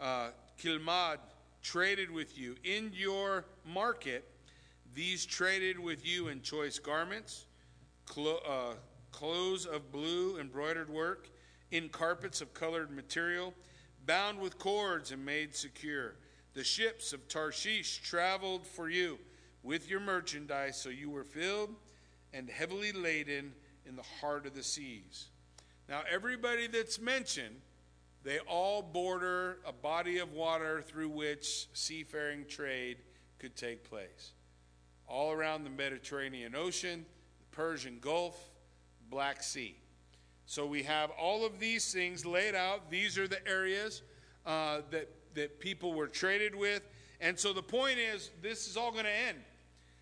uh, 0.00 0.30
Chilmad 0.60 1.18
traded 1.62 2.10
with 2.10 2.36
you. 2.36 2.56
In 2.64 2.90
your 2.92 3.44
market, 3.64 4.28
these 4.92 5.24
traded 5.24 5.78
with 5.78 6.04
you 6.04 6.28
in 6.28 6.42
choice 6.42 6.80
garments, 6.80 7.46
clo- 8.06 8.40
uh, 8.46 8.74
clothes 9.12 9.66
of 9.66 9.92
blue 9.92 10.38
embroidered 10.38 10.90
work, 10.90 11.28
in 11.70 11.88
carpets 11.88 12.40
of 12.40 12.52
colored 12.54 12.90
material, 12.90 13.54
bound 14.04 14.40
with 14.40 14.58
cords 14.58 15.12
and 15.12 15.24
made 15.24 15.54
secure. 15.54 16.16
The 16.54 16.64
ships 16.64 17.12
of 17.12 17.28
Tarshish 17.28 17.98
traveled 17.98 18.66
for 18.66 18.88
you 18.88 19.18
with 19.62 19.88
your 19.88 20.00
merchandise, 20.00 20.80
so 20.80 20.88
you 20.88 21.10
were 21.10 21.24
filled 21.24 21.74
and 22.32 22.50
heavily 22.50 22.90
laden 22.90 23.52
in 23.86 23.94
the 23.94 24.02
heart 24.20 24.46
of 24.46 24.54
the 24.54 24.62
seas. 24.62 25.28
Now, 25.88 26.02
everybody 26.10 26.66
that's 26.66 27.00
mentioned 27.00 27.56
they 28.24 28.40
all 28.40 28.82
border 28.82 29.58
a 29.64 29.72
body 29.72 30.18
of 30.18 30.32
water 30.32 30.82
through 30.82 31.08
which 31.08 31.68
seafaring 31.72 32.44
trade 32.46 32.98
could 33.38 33.56
take 33.56 33.88
place. 33.88 34.32
All 35.06 35.32
around 35.32 35.64
the 35.64 35.70
Mediterranean 35.70 36.54
Ocean, 36.54 37.06
the 37.38 37.56
Persian 37.56 37.98
Gulf, 38.00 38.38
Black 39.08 39.42
Sea. 39.42 39.76
So 40.46 40.66
we 40.66 40.82
have 40.82 41.10
all 41.10 41.46
of 41.46 41.58
these 41.58 41.92
things 41.92 42.26
laid 42.26 42.54
out. 42.54 42.90
These 42.90 43.16
are 43.16 43.28
the 43.28 43.46
areas 43.48 44.02
uh, 44.44 44.80
that, 44.90 45.08
that 45.34 45.60
people 45.60 45.94
were 45.94 46.08
traded 46.08 46.54
with. 46.54 46.82
And 47.20 47.38
so 47.38 47.52
the 47.52 47.62
point 47.62 47.98
is, 47.98 48.30
this 48.42 48.66
is 48.66 48.76
all 48.76 48.90
going 48.90 49.04
to 49.04 49.10
end. 49.10 49.38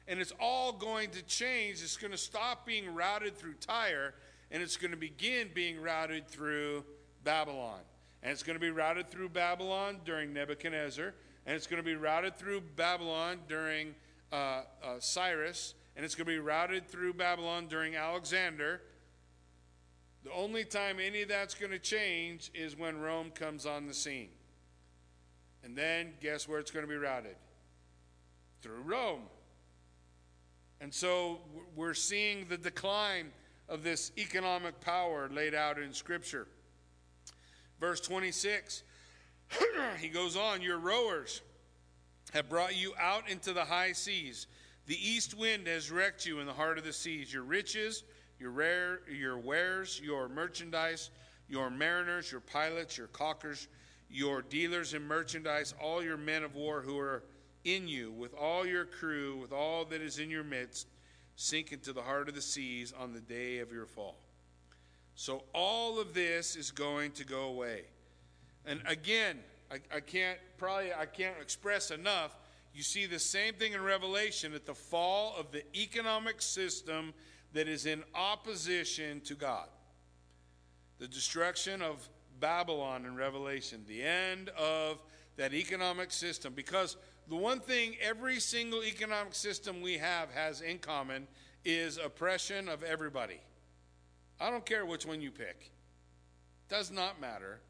And 0.08 0.20
it's 0.20 0.32
all 0.40 0.72
going 0.72 1.10
to 1.10 1.22
change. 1.22 1.82
It's 1.82 1.96
going 1.96 2.12
to 2.12 2.18
stop 2.18 2.66
being 2.66 2.94
routed 2.94 3.36
through 3.36 3.54
Tyre, 3.54 4.14
and 4.50 4.62
it's 4.62 4.76
going 4.76 4.92
to 4.92 4.96
begin 4.96 5.50
being 5.54 5.80
routed 5.80 6.28
through 6.28 6.84
Babylon. 7.24 7.80
And 8.22 8.32
it's 8.32 8.42
going 8.42 8.56
to 8.56 8.60
be 8.60 8.70
routed 8.70 9.10
through 9.10 9.30
Babylon 9.30 9.98
during 10.04 10.32
Nebuchadnezzar. 10.32 11.14
And 11.46 11.54
it's 11.54 11.66
going 11.66 11.82
to 11.82 11.86
be 11.86 11.94
routed 11.94 12.36
through 12.36 12.62
Babylon 12.76 13.38
during 13.48 13.94
uh, 14.32 14.36
uh, 14.36 14.62
Cyrus. 14.98 15.74
And 15.94 16.04
it's 16.04 16.14
going 16.14 16.26
to 16.26 16.32
be 16.32 16.38
routed 16.38 16.88
through 16.88 17.14
Babylon 17.14 17.66
during 17.68 17.96
Alexander. 17.96 18.80
The 20.24 20.32
only 20.32 20.64
time 20.64 20.96
any 21.00 21.22
of 21.22 21.28
that's 21.28 21.54
going 21.54 21.70
to 21.72 21.78
change 21.78 22.50
is 22.54 22.76
when 22.76 22.98
Rome 22.98 23.30
comes 23.30 23.64
on 23.64 23.86
the 23.86 23.94
scene. 23.94 24.30
And 25.62 25.76
then 25.76 26.14
guess 26.20 26.48
where 26.48 26.58
it's 26.58 26.70
going 26.70 26.84
to 26.84 26.90
be 26.90 26.96
routed? 26.96 27.36
Through 28.60 28.80
Rome. 28.84 29.22
And 30.80 30.92
so 30.92 31.40
we're 31.74 31.94
seeing 31.94 32.48
the 32.48 32.58
decline 32.58 33.32
of 33.68 33.82
this 33.82 34.12
economic 34.16 34.80
power 34.80 35.28
laid 35.32 35.54
out 35.54 35.78
in 35.78 35.92
Scripture. 35.92 36.46
Verse 37.80 38.00
26, 38.00 38.82
he 40.00 40.08
goes 40.08 40.36
on, 40.36 40.62
Your 40.62 40.78
rowers 40.78 41.42
have 42.32 42.48
brought 42.48 42.76
you 42.76 42.92
out 42.98 43.28
into 43.28 43.52
the 43.52 43.64
high 43.64 43.92
seas. 43.92 44.46
The 44.86 44.96
east 44.96 45.36
wind 45.36 45.66
has 45.66 45.90
wrecked 45.90 46.26
you 46.26 46.40
in 46.40 46.46
the 46.46 46.52
heart 46.52 46.78
of 46.78 46.84
the 46.84 46.92
seas. 46.92 47.32
Your 47.32 47.42
riches, 47.42 48.04
your 48.38 48.50
rare, 48.50 49.00
your 49.10 49.38
wares, 49.38 50.00
your 50.02 50.28
merchandise, 50.28 51.10
your 51.48 51.70
mariners, 51.70 52.30
your 52.30 52.40
pilots, 52.40 52.96
your 52.96 53.08
caulkers, 53.08 53.66
your 54.08 54.42
dealers 54.42 54.94
in 54.94 55.02
merchandise, 55.02 55.74
all 55.80 56.02
your 56.02 56.16
men 56.16 56.44
of 56.44 56.54
war 56.54 56.80
who 56.80 56.98
are 56.98 57.24
in 57.64 57.88
you, 57.88 58.12
with 58.12 58.32
all 58.34 58.64
your 58.64 58.84
crew, 58.84 59.36
with 59.36 59.52
all 59.52 59.84
that 59.86 60.00
is 60.00 60.18
in 60.18 60.30
your 60.30 60.44
midst, 60.44 60.86
sink 61.36 61.70
into 61.72 61.92
the 61.92 62.02
heart 62.02 62.28
of 62.28 62.34
the 62.34 62.42
seas 62.42 62.92
on 62.98 63.12
the 63.12 63.20
day 63.20 63.58
of 63.58 63.70
your 63.70 63.86
fall. 63.86 64.16
So 65.14 65.44
all 65.54 66.00
of 66.00 66.12
this 66.14 66.56
is 66.56 66.70
going 66.70 67.12
to 67.12 67.24
go 67.24 67.44
away. 67.44 67.82
And 68.66 68.80
again, 68.86 69.38
I, 69.70 69.76
I, 69.94 70.00
can't 70.00 70.38
probably 70.58 70.92
I 70.92 71.06
can't 71.06 71.36
express 71.40 71.90
enough. 71.90 72.36
You 72.74 72.82
see 72.82 73.06
the 73.06 73.18
same 73.18 73.54
thing 73.54 73.72
in 73.72 73.82
Revelation 73.82 74.54
at 74.54 74.66
the 74.66 74.74
fall 74.74 75.34
of 75.38 75.52
the 75.52 75.62
economic 75.74 76.42
system 76.42 77.14
that 77.52 77.68
is 77.68 77.86
in 77.86 78.02
opposition 78.14 79.20
to 79.22 79.34
God. 79.34 79.68
The 80.98 81.08
destruction 81.08 81.80
of 81.80 82.06
Babylon 82.40 83.06
in 83.06 83.16
Revelation, 83.16 83.84
the 83.86 84.02
end 84.02 84.50
of 84.50 85.02
that 85.36 85.54
economic 85.54 86.12
system. 86.12 86.52
Because 86.54 86.96
the 87.28 87.36
one 87.36 87.60
thing 87.60 87.96
every 88.00 88.40
single 88.40 88.84
economic 88.84 89.34
system 89.34 89.80
we 89.80 89.98
have 89.98 90.30
has 90.32 90.60
in 90.60 90.78
common 90.78 91.26
is 91.64 91.98
oppression 91.98 92.68
of 92.68 92.82
everybody. 92.82 93.40
I 94.40 94.50
don't 94.50 94.64
care 94.64 94.86
which 94.86 95.06
one 95.06 95.20
you 95.20 95.30
pick. 95.30 95.70
Does 96.68 96.90
not 96.90 97.20
matter. 97.20 97.60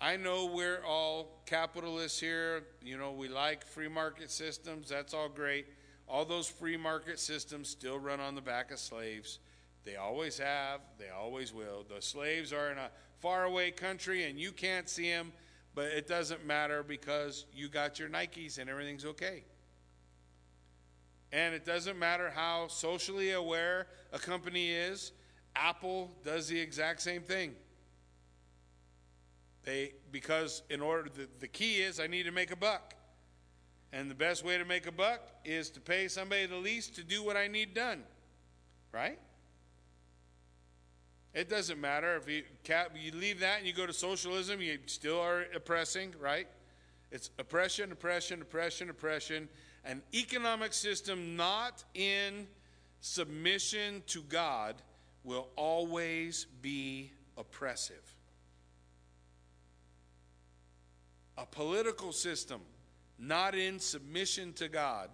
I 0.00 0.16
know 0.16 0.46
we're 0.46 0.84
all 0.86 1.42
capitalists 1.46 2.20
here. 2.20 2.64
You 2.82 2.98
know, 2.98 3.12
we 3.12 3.28
like 3.28 3.66
free 3.66 3.88
market 3.88 4.30
systems. 4.30 4.88
That's 4.88 5.14
all 5.14 5.28
great. 5.28 5.66
All 6.08 6.24
those 6.24 6.46
free 6.46 6.76
market 6.76 7.18
systems 7.18 7.68
still 7.68 7.98
run 7.98 8.20
on 8.20 8.34
the 8.34 8.40
back 8.40 8.70
of 8.70 8.78
slaves. 8.78 9.38
They 9.84 9.96
always 9.96 10.38
have, 10.38 10.80
they 10.98 11.08
always 11.08 11.52
will. 11.54 11.84
The 11.88 12.02
slaves 12.02 12.52
are 12.52 12.70
in 12.70 12.78
a 12.78 12.90
faraway 13.20 13.70
country 13.70 14.24
and 14.24 14.38
you 14.38 14.52
can't 14.52 14.88
see 14.88 15.10
them, 15.10 15.32
but 15.76 15.84
it 15.84 16.08
doesn't 16.08 16.44
matter 16.46 16.82
because 16.82 17.44
you 17.52 17.68
got 17.68 17.98
your 17.98 18.08
Nikes 18.08 18.58
and 18.58 18.68
everything's 18.68 19.04
okay. 19.04 19.44
And 21.30 21.54
it 21.54 21.66
doesn't 21.66 21.98
matter 21.98 22.32
how 22.34 22.68
socially 22.68 23.32
aware 23.32 23.86
a 24.10 24.18
company 24.18 24.70
is 24.70 25.12
Apple 25.54 26.10
does 26.24 26.48
the 26.48 26.58
exact 26.58 27.02
same 27.02 27.20
thing. 27.20 27.54
They 29.64 29.92
because 30.10 30.62
in 30.70 30.80
order 30.80 31.10
the, 31.14 31.28
the 31.40 31.48
key 31.48 31.82
is 31.82 32.00
I 32.00 32.06
need 32.06 32.22
to 32.22 32.32
make 32.32 32.50
a 32.50 32.56
buck. 32.56 32.94
And 33.92 34.10
the 34.10 34.14
best 34.14 34.44
way 34.44 34.56
to 34.56 34.64
make 34.64 34.86
a 34.86 34.92
buck 34.92 35.28
is 35.44 35.68
to 35.70 35.80
pay 35.80 36.08
somebody 36.08 36.46
the 36.46 36.56
least 36.56 36.96
to 36.96 37.04
do 37.04 37.22
what 37.22 37.36
I 37.36 37.48
need 37.48 37.74
done. 37.74 38.02
Right? 38.92 39.18
It 41.36 41.50
doesn't 41.50 41.78
matter 41.78 42.16
if 42.16 42.26
you, 42.30 42.44
cap, 42.64 42.92
you 42.98 43.12
leave 43.12 43.40
that 43.40 43.58
and 43.58 43.66
you 43.66 43.74
go 43.74 43.86
to 43.86 43.92
socialism, 43.92 44.62
you 44.62 44.78
still 44.86 45.20
are 45.20 45.44
oppressing, 45.54 46.14
right? 46.18 46.48
It's 47.12 47.28
oppression, 47.38 47.92
oppression, 47.92 48.40
oppression, 48.40 48.88
oppression. 48.88 49.46
An 49.84 50.00
economic 50.14 50.72
system 50.72 51.36
not 51.36 51.84
in 51.92 52.46
submission 53.02 54.02
to 54.06 54.22
God 54.22 54.76
will 55.24 55.48
always 55.56 56.46
be 56.62 57.12
oppressive. 57.36 58.14
A 61.36 61.44
political 61.44 62.12
system 62.12 62.62
not 63.18 63.54
in 63.54 63.78
submission 63.78 64.54
to 64.54 64.68
God 64.68 65.10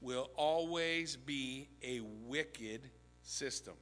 will 0.00 0.28
always 0.34 1.14
be 1.14 1.68
a 1.84 2.00
wicked 2.26 2.80
system. 3.22 3.74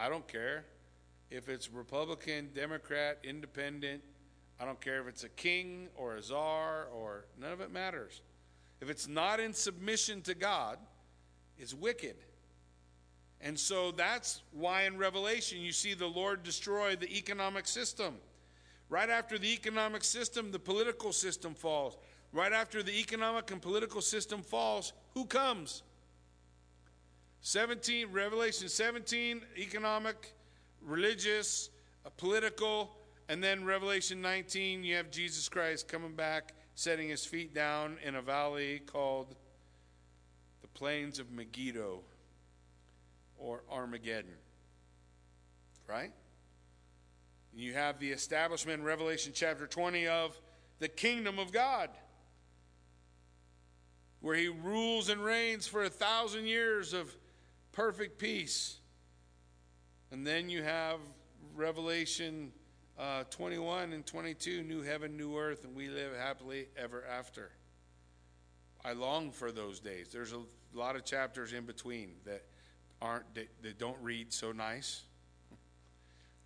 I 0.00 0.08
don't 0.08 0.26
care 0.26 0.64
if 1.30 1.48
it's 1.48 1.70
Republican, 1.70 2.50
Democrat, 2.54 3.18
Independent. 3.24 4.02
I 4.60 4.64
don't 4.64 4.80
care 4.80 5.00
if 5.00 5.08
it's 5.08 5.24
a 5.24 5.28
king 5.28 5.88
or 5.96 6.16
a 6.16 6.22
czar 6.22 6.86
or 6.94 7.26
none 7.40 7.52
of 7.52 7.60
it 7.60 7.72
matters. 7.72 8.22
If 8.80 8.90
it's 8.90 9.08
not 9.08 9.40
in 9.40 9.52
submission 9.52 10.22
to 10.22 10.34
God, 10.34 10.78
it's 11.58 11.74
wicked. 11.74 12.16
And 13.40 13.58
so 13.58 13.90
that's 13.90 14.42
why 14.52 14.82
in 14.82 14.96
Revelation 14.98 15.60
you 15.60 15.72
see 15.72 15.94
the 15.94 16.06
Lord 16.06 16.42
destroy 16.42 16.94
the 16.96 17.10
economic 17.16 17.66
system. 17.66 18.14
Right 18.88 19.10
after 19.10 19.38
the 19.38 19.52
economic 19.52 20.04
system, 20.04 20.52
the 20.52 20.58
political 20.58 21.12
system 21.12 21.54
falls. 21.54 21.96
Right 22.32 22.52
after 22.52 22.82
the 22.82 22.98
economic 22.98 23.50
and 23.50 23.60
political 23.60 24.00
system 24.00 24.42
falls, 24.42 24.92
who 25.14 25.24
comes? 25.24 25.82
17, 27.52 28.10
Revelation 28.10 28.66
17, 28.66 29.42
economic, 29.58 30.32
religious, 30.80 31.68
uh, 32.06 32.08
political, 32.16 32.96
and 33.28 33.44
then 33.44 33.66
Revelation 33.66 34.22
19, 34.22 34.82
you 34.82 34.94
have 34.94 35.10
Jesus 35.10 35.50
Christ 35.50 35.86
coming 35.86 36.14
back, 36.14 36.54
setting 36.76 37.10
his 37.10 37.26
feet 37.26 37.52
down 37.52 37.98
in 38.02 38.14
a 38.14 38.22
valley 38.22 38.80
called 38.86 39.36
the 40.62 40.68
Plains 40.68 41.18
of 41.18 41.30
Megiddo 41.30 42.00
or 43.36 43.64
Armageddon. 43.70 44.32
Right? 45.86 46.12
You 47.54 47.74
have 47.74 47.98
the 47.98 48.12
establishment 48.12 48.80
in 48.80 48.86
Revelation 48.86 49.32
chapter 49.34 49.66
20 49.66 50.06
of 50.06 50.40
the 50.78 50.88
kingdom 50.88 51.38
of 51.38 51.52
God 51.52 51.90
where 54.22 54.36
he 54.36 54.48
rules 54.48 55.10
and 55.10 55.22
reigns 55.22 55.66
for 55.66 55.82
a 55.82 55.90
thousand 55.90 56.46
years 56.46 56.94
of 56.94 57.14
perfect 57.72 58.18
peace. 58.18 58.78
And 60.10 60.26
then 60.26 60.50
you 60.50 60.62
have 60.62 61.00
Revelation 61.54 62.52
uh, 62.98 63.24
21 63.30 63.92
and 63.92 64.06
22 64.06 64.62
new 64.62 64.82
heaven, 64.82 65.16
new 65.16 65.36
earth, 65.36 65.64
and 65.64 65.74
we 65.74 65.88
live 65.88 66.14
happily 66.16 66.68
ever 66.76 67.04
after. 67.06 67.50
I 68.84 68.92
long 68.92 69.30
for 69.30 69.50
those 69.50 69.80
days. 69.80 70.08
There's 70.12 70.32
a 70.32 70.42
lot 70.74 70.96
of 70.96 71.04
chapters 71.04 71.52
in 71.52 71.64
between 71.64 72.12
that 72.24 72.44
aren't 73.00 73.34
that, 73.34 73.48
that 73.62 73.78
don't 73.78 73.96
read 74.02 74.32
so 74.32 74.52
nice. 74.52 75.02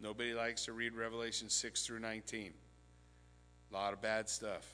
Nobody 0.01 0.35
likes 0.35 0.67
to 0.67 0.73
read 0.73 0.95
Revelation 0.95 1.49
6 1.49 1.87
through 1.87 2.01
19. 2.01 2.53
A 3.71 3.75
lot 3.75 3.93
of 3.93 4.01
bad 4.01 4.29
stuff. 4.29 4.67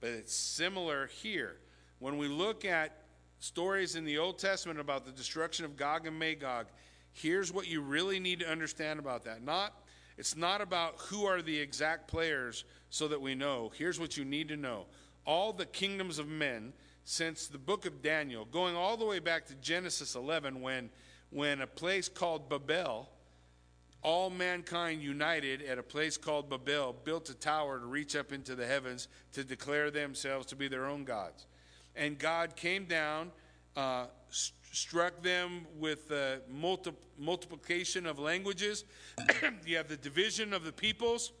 But 0.00 0.10
it's 0.10 0.34
similar 0.34 1.06
here. 1.06 1.56
When 1.98 2.18
we 2.18 2.28
look 2.28 2.64
at 2.64 3.03
stories 3.44 3.94
in 3.94 4.04
the 4.04 4.16
Old 4.16 4.38
Testament 4.38 4.80
about 4.80 5.04
the 5.04 5.12
destruction 5.12 5.66
of 5.66 5.76
Gog 5.76 6.06
and 6.06 6.18
Magog, 6.18 6.66
here's 7.12 7.52
what 7.52 7.68
you 7.68 7.82
really 7.82 8.18
need 8.18 8.40
to 8.40 8.50
understand 8.50 8.98
about 8.98 9.24
that. 9.24 9.44
Not 9.44 9.74
it's 10.16 10.36
not 10.36 10.60
about 10.60 10.94
who 10.98 11.26
are 11.26 11.42
the 11.42 11.58
exact 11.58 12.08
players 12.08 12.64
so 12.88 13.08
that 13.08 13.20
we 13.20 13.34
know. 13.34 13.72
Here's 13.76 13.98
what 13.98 14.16
you 14.16 14.24
need 14.24 14.48
to 14.48 14.56
know. 14.56 14.86
All 15.26 15.52
the 15.52 15.66
kingdoms 15.66 16.18
of 16.18 16.28
men 16.28 16.72
since 17.02 17.48
the 17.48 17.58
book 17.58 17.84
of 17.84 18.00
Daniel, 18.00 18.46
going 18.46 18.76
all 18.76 18.96
the 18.96 19.04
way 19.04 19.18
back 19.18 19.44
to 19.46 19.54
Genesis 19.56 20.14
11 20.14 20.62
when 20.62 20.88
when 21.30 21.60
a 21.60 21.66
place 21.66 22.08
called 22.08 22.48
Babel 22.48 23.10
all 24.02 24.30
mankind 24.30 25.02
united 25.02 25.62
at 25.62 25.78
a 25.78 25.82
place 25.82 26.16
called 26.16 26.48
Babel 26.48 26.94
built 27.04 27.28
a 27.28 27.34
tower 27.34 27.78
to 27.78 27.86
reach 27.86 28.16
up 28.16 28.32
into 28.32 28.54
the 28.54 28.66
heavens 28.66 29.08
to 29.32 29.44
declare 29.44 29.90
themselves 29.90 30.46
to 30.46 30.56
be 30.56 30.68
their 30.68 30.86
own 30.86 31.04
gods 31.04 31.46
and 31.96 32.18
God 32.18 32.56
came 32.56 32.84
down, 32.84 33.30
uh, 33.76 34.06
st- 34.30 34.54
struck 34.72 35.22
them 35.22 35.66
with 35.78 36.08
the 36.08 36.42
multi- 36.50 36.92
multiplication 37.18 38.06
of 38.06 38.18
languages. 38.18 38.84
you 39.66 39.76
have 39.76 39.88
the 39.88 39.96
division 39.96 40.52
of 40.52 40.64
the 40.64 40.72
peoples. 40.72 41.32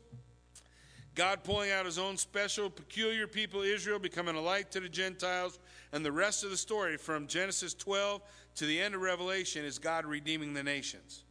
God 1.14 1.44
pulling 1.44 1.70
out 1.70 1.86
his 1.86 1.98
own 1.98 2.16
special, 2.16 2.68
peculiar 2.68 3.26
people, 3.26 3.62
Israel, 3.62 3.98
becoming 3.98 4.34
a 4.34 4.40
light 4.40 4.72
to 4.72 4.80
the 4.80 4.88
Gentiles. 4.88 5.60
And 5.92 6.04
the 6.04 6.12
rest 6.12 6.42
of 6.42 6.50
the 6.50 6.56
story 6.56 6.96
from 6.96 7.28
Genesis 7.28 7.72
12 7.74 8.20
to 8.56 8.66
the 8.66 8.80
end 8.80 8.94
of 8.94 9.00
Revelation 9.00 9.64
is 9.64 9.78
God 9.78 10.06
redeeming 10.06 10.54
the 10.54 10.62
nations. 10.62 11.22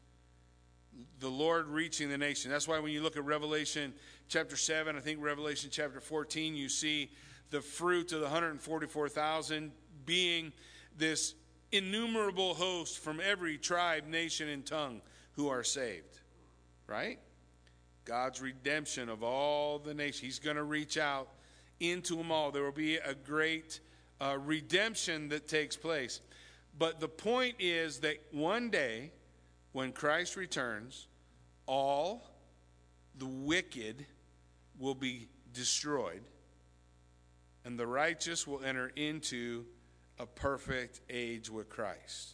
The 1.20 1.30
Lord 1.30 1.68
reaching 1.68 2.10
the 2.10 2.18
nation. 2.18 2.50
That's 2.50 2.68
why 2.68 2.80
when 2.80 2.94
you 2.94 3.02
look 3.02 3.18
at 3.18 3.26
Revelation 3.26 3.94
chapter 4.30 4.56
7, 4.56 4.96
I 4.96 5.00
think 5.00 5.22
Revelation 5.22 5.70
chapter 5.72 6.00
14, 6.00 6.56
you 6.56 6.70
see 6.70 7.12
the 7.54 7.62
fruit 7.62 8.12
of 8.12 8.20
the 8.20 8.26
144,000 8.26 9.72
being 10.08 10.52
this 10.98 11.36
innumerable 11.72 12.56
host 12.56 12.98
from 12.98 13.22
every 13.24 13.60
tribe, 13.60 14.08
nation, 14.08 14.50
and 14.50 14.66
tongue 14.66 15.02
who 15.34 15.50
are 15.50 15.64
saved. 15.64 16.20
Right? 16.88 17.20
God's 18.06 18.42
redemption 18.42 19.08
of 19.08 19.22
all 19.22 19.78
the 19.78 19.94
nations. 19.94 20.20
He's 20.20 20.40
going 20.40 20.56
to 20.56 20.64
reach 20.64 20.98
out 20.98 21.30
into 21.80 22.16
them 22.16 22.32
all. 22.32 22.50
There 22.50 22.64
will 22.64 22.72
be 22.72 22.96
a 22.96 23.14
great 23.14 23.82
uh, 24.20 24.40
redemption 24.44 25.30
that 25.30 25.48
takes 25.48 25.78
place. 25.78 26.22
But 26.80 27.00
the 27.00 27.08
point 27.08 27.58
is 27.60 28.00
that 28.00 28.16
one 28.32 28.72
day, 28.72 29.12
when 29.74 29.92
Christ 29.92 30.38
returns, 30.38 31.08
all 31.68 32.32
the 33.20 33.28
wicked 33.28 34.08
will 34.80 34.96
be 34.96 35.28
destroyed 35.54 36.24
and 37.66 37.80
the 37.80 37.88
righteous 37.88 38.46
will 38.46 38.64
enter 38.64 38.92
into 38.96 39.66
a 40.20 40.26
perfect 40.26 41.02
age 41.10 41.50
with 41.50 41.70
Christ. 41.70 42.34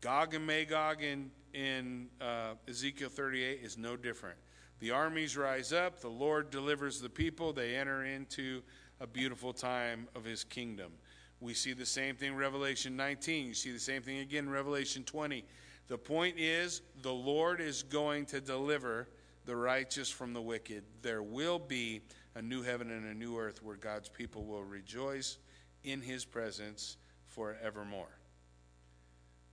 Gog 0.00 0.34
and 0.34 0.46
Magog 0.46 1.02
in, 1.02 1.30
in 1.52 2.08
uh, 2.20 2.54
Ezekiel 2.68 3.08
38 3.08 3.60
is 3.62 3.76
no 3.76 3.96
different. 3.96 4.38
The 4.78 4.92
armies 4.92 5.36
rise 5.36 5.72
up, 5.72 6.00
the 6.00 6.08
Lord 6.08 6.50
delivers 6.50 7.00
the 7.00 7.10
people, 7.10 7.52
they 7.52 7.76
enter 7.76 8.04
into 8.04 8.62
a 8.98 9.06
beautiful 9.06 9.52
time 9.52 10.08
of 10.14 10.24
his 10.24 10.44
kingdom. 10.44 10.92
We 11.40 11.54
see 11.54 11.72
the 11.72 11.86
same 11.86 12.16
thing 12.16 12.34
Revelation 12.34 12.96
19. 12.96 13.46
You 13.46 13.54
see 13.54 13.72
the 13.72 13.78
same 13.78 14.02
thing 14.02 14.18
again 14.18 14.48
Revelation 14.48 15.04
20. 15.04 15.44
The 15.88 15.98
point 15.98 16.36
is, 16.38 16.82
the 17.02 17.12
Lord 17.12 17.60
is 17.60 17.82
going 17.82 18.26
to 18.26 18.40
deliver 18.40 19.08
the 19.46 19.56
righteous 19.56 20.10
from 20.10 20.34
the 20.34 20.40
wicked. 20.40 20.84
There 21.02 21.22
will 21.22 21.58
be 21.58 22.02
a 22.34 22.42
new 22.42 22.62
heaven 22.62 22.90
and 22.90 23.06
a 23.06 23.14
new 23.14 23.38
earth 23.38 23.62
where 23.62 23.76
God's 23.76 24.08
people 24.08 24.44
will 24.44 24.62
rejoice 24.62 25.38
in 25.84 26.00
his 26.00 26.24
presence 26.24 26.96
forevermore. 27.26 28.18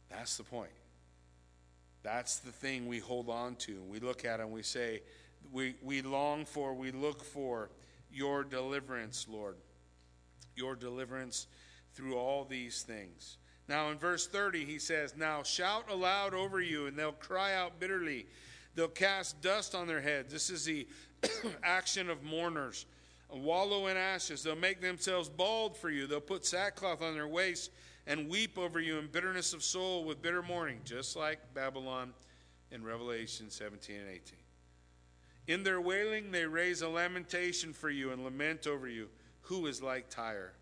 That's 0.09 0.37
the 0.37 0.43
point. 0.43 0.71
That's 2.03 2.37
the 2.37 2.51
thing 2.51 2.87
we 2.87 2.99
hold 2.99 3.29
on 3.29 3.55
to. 3.55 3.83
We 3.83 3.99
look 3.99 4.23
at 4.23 4.39
it 4.39 4.43
and 4.43 4.51
we 4.51 4.63
say, 4.63 5.01
we, 5.51 5.75
we 5.81 6.01
long 6.01 6.45
for, 6.45 6.73
we 6.73 6.91
look 6.91 7.23
for 7.23 7.69
your 8.11 8.43
deliverance, 8.43 9.27
Lord. 9.29 9.57
Your 10.55 10.75
deliverance 10.75 11.47
through 11.93 12.15
all 12.15 12.45
these 12.45 12.83
things. 12.83 13.37
Now, 13.67 13.89
in 13.91 13.97
verse 13.97 14.27
30, 14.27 14.63
he 14.63 14.79
says, 14.79 15.15
Now 15.17 15.43
shout 15.43 15.89
aloud 15.91 16.33
over 16.33 16.61
you, 16.61 16.87
and 16.87 16.97
they'll 16.97 17.11
cry 17.11 17.53
out 17.55 17.79
bitterly. 17.79 18.27
They'll 18.75 18.87
cast 18.87 19.41
dust 19.41 19.75
on 19.75 19.87
their 19.87 20.01
heads. 20.01 20.31
This 20.31 20.49
is 20.49 20.65
the 20.65 20.87
action 21.63 22.09
of 22.09 22.23
mourners. 22.23 22.85
Wallow 23.29 23.87
in 23.87 23.97
ashes. 23.97 24.43
They'll 24.43 24.55
make 24.55 24.81
themselves 24.81 25.29
bald 25.29 25.75
for 25.75 25.89
you. 25.89 26.07
They'll 26.07 26.21
put 26.21 26.45
sackcloth 26.45 27.01
on 27.01 27.13
their 27.13 27.27
waists 27.27 27.69
and 28.05 28.29
weep 28.29 28.57
over 28.57 28.79
you 28.79 28.97
in 28.97 29.07
bitterness 29.07 29.53
of 29.53 29.63
soul 29.63 30.05
with 30.05 30.21
bitter 30.21 30.41
mourning, 30.41 30.79
just 30.85 31.15
like 31.15 31.39
Babylon 31.53 32.13
in 32.71 32.83
Revelation 32.83 33.49
17 33.49 33.95
and 33.97 34.09
18. 34.09 34.21
In 35.47 35.63
their 35.63 35.81
wailing, 35.81 36.31
they 36.31 36.45
raise 36.45 36.81
a 36.81 36.89
lamentation 36.89 37.73
for 37.73 37.89
you 37.89 38.11
and 38.11 38.23
lament 38.23 38.67
over 38.67 38.87
you. 38.87 39.09
Who 39.41 39.67
is 39.67 39.81
like 39.81 40.09
Tyre? 40.09 40.53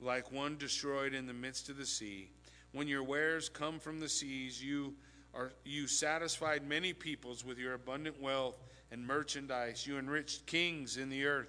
Like 0.00 0.32
one 0.32 0.56
destroyed 0.56 1.14
in 1.14 1.26
the 1.26 1.34
midst 1.34 1.68
of 1.68 1.76
the 1.76 1.86
sea. 1.86 2.30
When 2.72 2.88
your 2.88 3.02
wares 3.02 3.48
come 3.48 3.78
from 3.78 4.00
the 4.00 4.08
seas, 4.08 4.62
you 4.62 4.94
are 5.34 5.52
you 5.64 5.86
satisfied 5.86 6.66
many 6.66 6.94
peoples 6.94 7.44
with 7.44 7.58
your 7.58 7.74
abundant 7.74 8.20
wealth 8.20 8.56
and 8.90 9.06
merchandise. 9.06 9.86
You 9.86 9.98
enriched 9.98 10.46
kings 10.46 10.96
in 10.96 11.08
the 11.08 11.26
earth. 11.26 11.48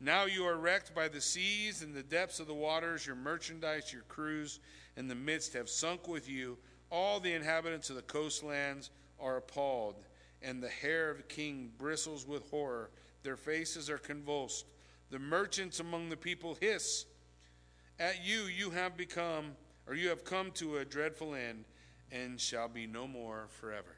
Now 0.00 0.26
you 0.26 0.44
are 0.44 0.56
wrecked 0.56 0.94
by 0.94 1.08
the 1.08 1.20
seas 1.20 1.82
and 1.82 1.94
the 1.94 2.02
depths 2.02 2.38
of 2.38 2.46
the 2.46 2.54
waters. 2.54 3.06
Your 3.06 3.16
merchandise, 3.16 3.92
your 3.92 4.02
crews 4.02 4.60
in 4.96 5.08
the 5.08 5.14
midst 5.14 5.54
have 5.54 5.68
sunk 5.68 6.06
with 6.06 6.28
you. 6.28 6.58
All 6.90 7.18
the 7.18 7.32
inhabitants 7.32 7.90
of 7.90 7.96
the 7.96 8.02
coastlands 8.02 8.90
are 9.18 9.38
appalled, 9.38 9.96
and 10.42 10.62
the 10.62 10.68
hair 10.68 11.10
of 11.10 11.16
the 11.16 11.22
king 11.22 11.70
bristles 11.78 12.26
with 12.26 12.48
horror. 12.50 12.90
Their 13.22 13.36
faces 13.36 13.88
are 13.90 13.98
convulsed. 13.98 14.66
The 15.10 15.18
merchants 15.18 15.80
among 15.80 16.10
the 16.10 16.16
people 16.16 16.56
hiss. 16.60 17.06
At 17.98 18.24
you, 18.24 18.42
you 18.42 18.70
have 18.70 18.96
become, 18.96 19.56
or 19.86 19.94
you 19.94 20.10
have 20.10 20.24
come 20.24 20.50
to 20.52 20.76
a 20.76 20.84
dreadful 20.84 21.34
end, 21.34 21.64
and 22.12 22.40
shall 22.40 22.68
be 22.68 22.86
no 22.86 23.08
more 23.08 23.46
forever. 23.48 23.95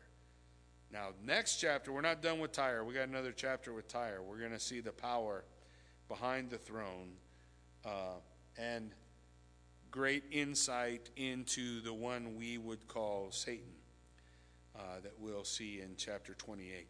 Now, 0.93 1.09
next 1.25 1.57
chapter, 1.57 1.93
we're 1.93 2.01
not 2.01 2.23
done 2.23 2.41
with 2.41 2.53
Tyre. 2.53 2.83
We 2.83 2.95
got 2.95 3.09
another 3.09 3.33
chapter 3.33 3.75
with 3.75 3.89
Tyre. 3.89 4.21
We're 4.23 4.39
going 4.39 4.53
to 4.53 4.61
see 4.61 4.81
the 4.81 4.93
power 4.93 5.45
behind 6.09 6.49
the 6.49 6.57
throne 6.57 7.11
uh, 7.85 8.21
and 8.57 8.93
great 9.91 10.25
insight 10.31 11.11
into 11.17 11.81
the 11.83 11.93
one 11.93 12.37
we 12.37 12.57
would 12.57 12.89
call 12.89 13.29
Satan 13.31 13.73
uh, 14.75 15.01
that 15.03 15.13
we'll 15.19 15.45
see 15.45 15.81
in 15.81 15.95
chapter 15.97 16.35
28. 16.35 16.87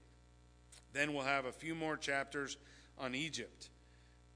Then 0.92 1.12
we'll 1.12 1.24
have 1.24 1.44
a 1.44 1.52
few 1.52 1.74
more 1.74 1.96
chapters 1.96 2.56
on 2.98 3.14
Egypt. 3.14 3.70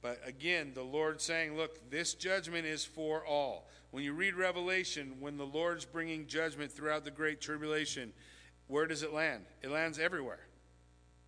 But 0.01 0.21
again, 0.27 0.73
the 0.75 0.83
Lord 0.83 1.21
saying, 1.21 1.57
Look, 1.57 1.89
this 1.91 2.15
judgment 2.15 2.67
is 2.67 2.85
for 2.85 3.25
all. 3.25 3.69
When 3.93 4.03
you 4.03 4.13
read 4.13 4.35
Revelation, 4.35 5.17
when 5.21 5.37
the 5.37 5.47
Lord's 5.47 5.85
bringing 5.85 6.27
judgment 6.27 6.73
throughout 6.73 7.05
the 7.05 7.11
Great 7.11 7.41
Tribulation, 7.41 8.13
where 8.73 8.87
does 8.87 9.03
it 9.03 9.13
land? 9.13 9.45
It 9.61 9.71
lands 9.71 9.99
everywhere. 9.99 10.47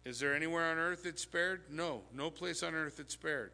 Is 0.07 0.19
there 0.19 0.35
anywhere 0.35 0.71
on 0.71 0.79
earth 0.79 1.03
that's 1.05 1.21
spared? 1.21 1.61
No, 1.71 2.01
no 2.15 2.31
place 2.31 2.63
on 2.63 2.75
earth 2.75 2.97
that's 2.97 3.13
spared. 3.13 3.53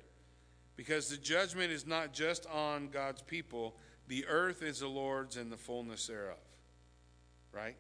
Because 0.76 1.08
the 1.08 1.16
judgment 1.16 1.72
is 1.72 1.88
not 1.88 2.12
just 2.12 2.46
on 2.46 2.90
God's 2.90 3.20
people, 3.20 3.74
the 4.06 4.24
earth 4.28 4.62
is 4.62 4.78
the 4.78 4.86
Lord's 4.86 5.36
and 5.36 5.50
the 5.50 5.56
fullness 5.56 6.06
thereof. 6.06 6.38
Right? 7.52 7.74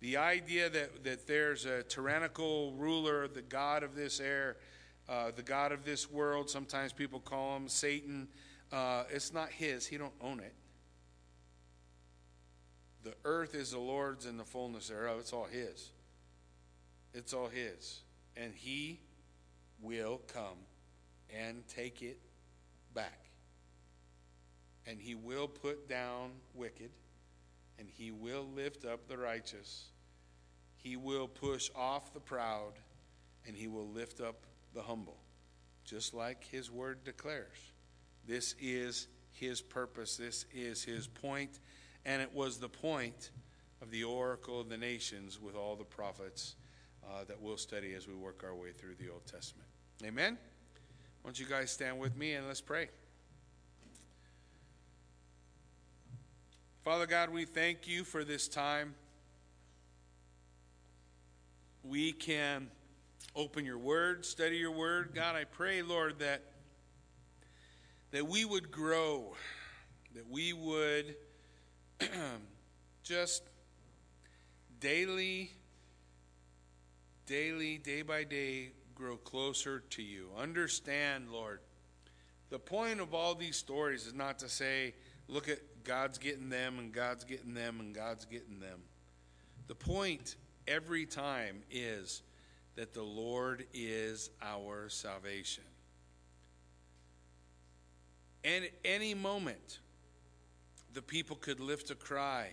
The 0.00 0.16
idea 0.16 0.68
that, 0.68 1.04
that 1.04 1.28
there's 1.28 1.64
a 1.64 1.84
tyrannical 1.84 2.72
ruler, 2.72 3.28
the 3.28 3.42
God 3.42 3.84
of 3.84 3.94
this 3.94 4.18
air, 4.18 4.56
uh, 5.08 5.30
the 5.30 5.42
God 5.42 5.70
of 5.70 5.84
this 5.84 6.10
world, 6.10 6.50
sometimes 6.50 6.92
people 6.92 7.20
call 7.20 7.56
him 7.56 7.68
Satan, 7.68 8.26
uh, 8.72 9.04
it's 9.10 9.32
not 9.32 9.50
his, 9.50 9.86
he 9.86 9.96
don't 9.96 10.12
own 10.20 10.40
it. 10.40 10.54
The 13.02 13.14
earth 13.24 13.54
is 13.54 13.70
the 13.70 13.78
Lord's 13.78 14.26
and 14.26 14.38
the 14.38 14.44
fullness 14.44 14.88
thereof. 14.88 15.18
It's 15.20 15.32
all 15.32 15.46
his. 15.50 15.90
It's 17.14 17.32
all 17.32 17.48
his. 17.48 18.00
And 18.36 18.52
he 18.54 19.00
will 19.80 20.20
come 20.32 20.58
and 21.34 21.66
take 21.68 22.02
it 22.02 22.18
back. 22.94 23.26
And 24.86 25.00
he 25.00 25.14
will 25.14 25.48
put 25.48 25.88
down 25.88 26.30
wicked, 26.54 26.90
and 27.78 27.88
he 27.88 28.10
will 28.10 28.46
lift 28.54 28.84
up 28.84 29.08
the 29.08 29.16
righteous. 29.16 29.84
He 30.76 30.96
will 30.96 31.28
push 31.28 31.70
off 31.76 32.12
the 32.12 32.20
proud, 32.20 32.72
and 33.46 33.54
he 33.54 33.68
will 33.68 33.88
lift 33.88 34.20
up 34.20 34.46
the 34.74 34.82
humble, 34.82 35.18
just 35.84 36.14
like 36.14 36.44
his 36.44 36.70
word 36.70 37.04
declares. 37.04 37.72
This 38.26 38.54
is 38.60 39.06
his 39.32 39.60
purpose, 39.60 40.16
this 40.16 40.46
is 40.52 40.82
his 40.82 41.06
point, 41.06 41.60
and 42.04 42.22
it 42.22 42.34
was 42.34 42.58
the 42.58 42.68
point 42.68 43.30
of 43.82 43.90
the 43.90 44.04
oracle 44.04 44.60
of 44.60 44.68
the 44.68 44.76
nations 44.76 45.40
with 45.40 45.54
all 45.54 45.76
the 45.76 45.84
prophets 45.84 46.56
uh, 47.04 47.24
that 47.24 47.40
we'll 47.40 47.56
study 47.56 47.94
as 47.94 48.06
we 48.06 48.14
work 48.14 48.42
our 48.44 48.54
way 48.54 48.72
through 48.72 48.94
the 48.94 49.10
Old 49.10 49.24
Testament. 49.26 49.68
Amen? 50.04 50.38
Why 51.22 51.28
don't 51.28 51.38
you 51.38 51.46
guys 51.46 51.70
stand 51.70 51.98
with 51.98 52.16
me 52.16 52.34
and 52.34 52.46
let's 52.46 52.60
pray. 52.60 52.88
Father 56.82 57.06
God, 57.06 57.30
we 57.30 57.44
thank 57.44 57.86
you 57.86 58.04
for 58.04 58.24
this 58.24 58.48
time. 58.48 58.94
We 61.82 62.12
can 62.12 62.68
open 63.36 63.64
your 63.64 63.78
word, 63.78 64.24
study 64.24 64.56
your 64.56 64.70
word. 64.70 65.10
God, 65.14 65.36
I 65.36 65.44
pray, 65.44 65.82
Lord, 65.82 66.18
that 66.20 66.42
that 68.12 68.26
we 68.26 68.44
would 68.44 68.70
grow, 68.70 69.36
that 70.14 70.28
we 70.28 70.52
would 70.52 71.14
just 73.02 73.42
daily 74.80 75.52
daily, 77.30 77.78
day 77.78 78.02
by 78.02 78.24
day, 78.24 78.72
grow 78.92 79.16
closer 79.16 79.84
to 79.88 80.02
you. 80.02 80.30
Understand, 80.36 81.30
Lord, 81.30 81.60
the 82.48 82.58
point 82.58 82.98
of 82.98 83.14
all 83.14 83.36
these 83.36 83.54
stories 83.54 84.04
is 84.04 84.14
not 84.14 84.40
to 84.40 84.48
say, 84.48 84.94
look 85.28 85.48
at 85.48 85.60
God's 85.84 86.18
getting 86.18 86.48
them 86.48 86.80
and 86.80 86.92
God's 86.92 87.22
getting 87.22 87.54
them 87.54 87.78
and 87.78 87.94
God's 87.94 88.24
getting 88.24 88.58
them. 88.58 88.80
The 89.68 89.76
point 89.76 90.34
every 90.66 91.06
time 91.06 91.62
is 91.70 92.22
that 92.74 92.94
the 92.94 93.04
Lord 93.04 93.64
is 93.72 94.30
our 94.42 94.88
salvation. 94.88 95.62
And 98.42 98.64
at 98.64 98.72
any 98.84 99.14
moment, 99.14 99.78
the 100.92 101.02
people 101.02 101.36
could 101.36 101.60
lift 101.60 101.90
a 101.90 101.94
cry 101.94 102.50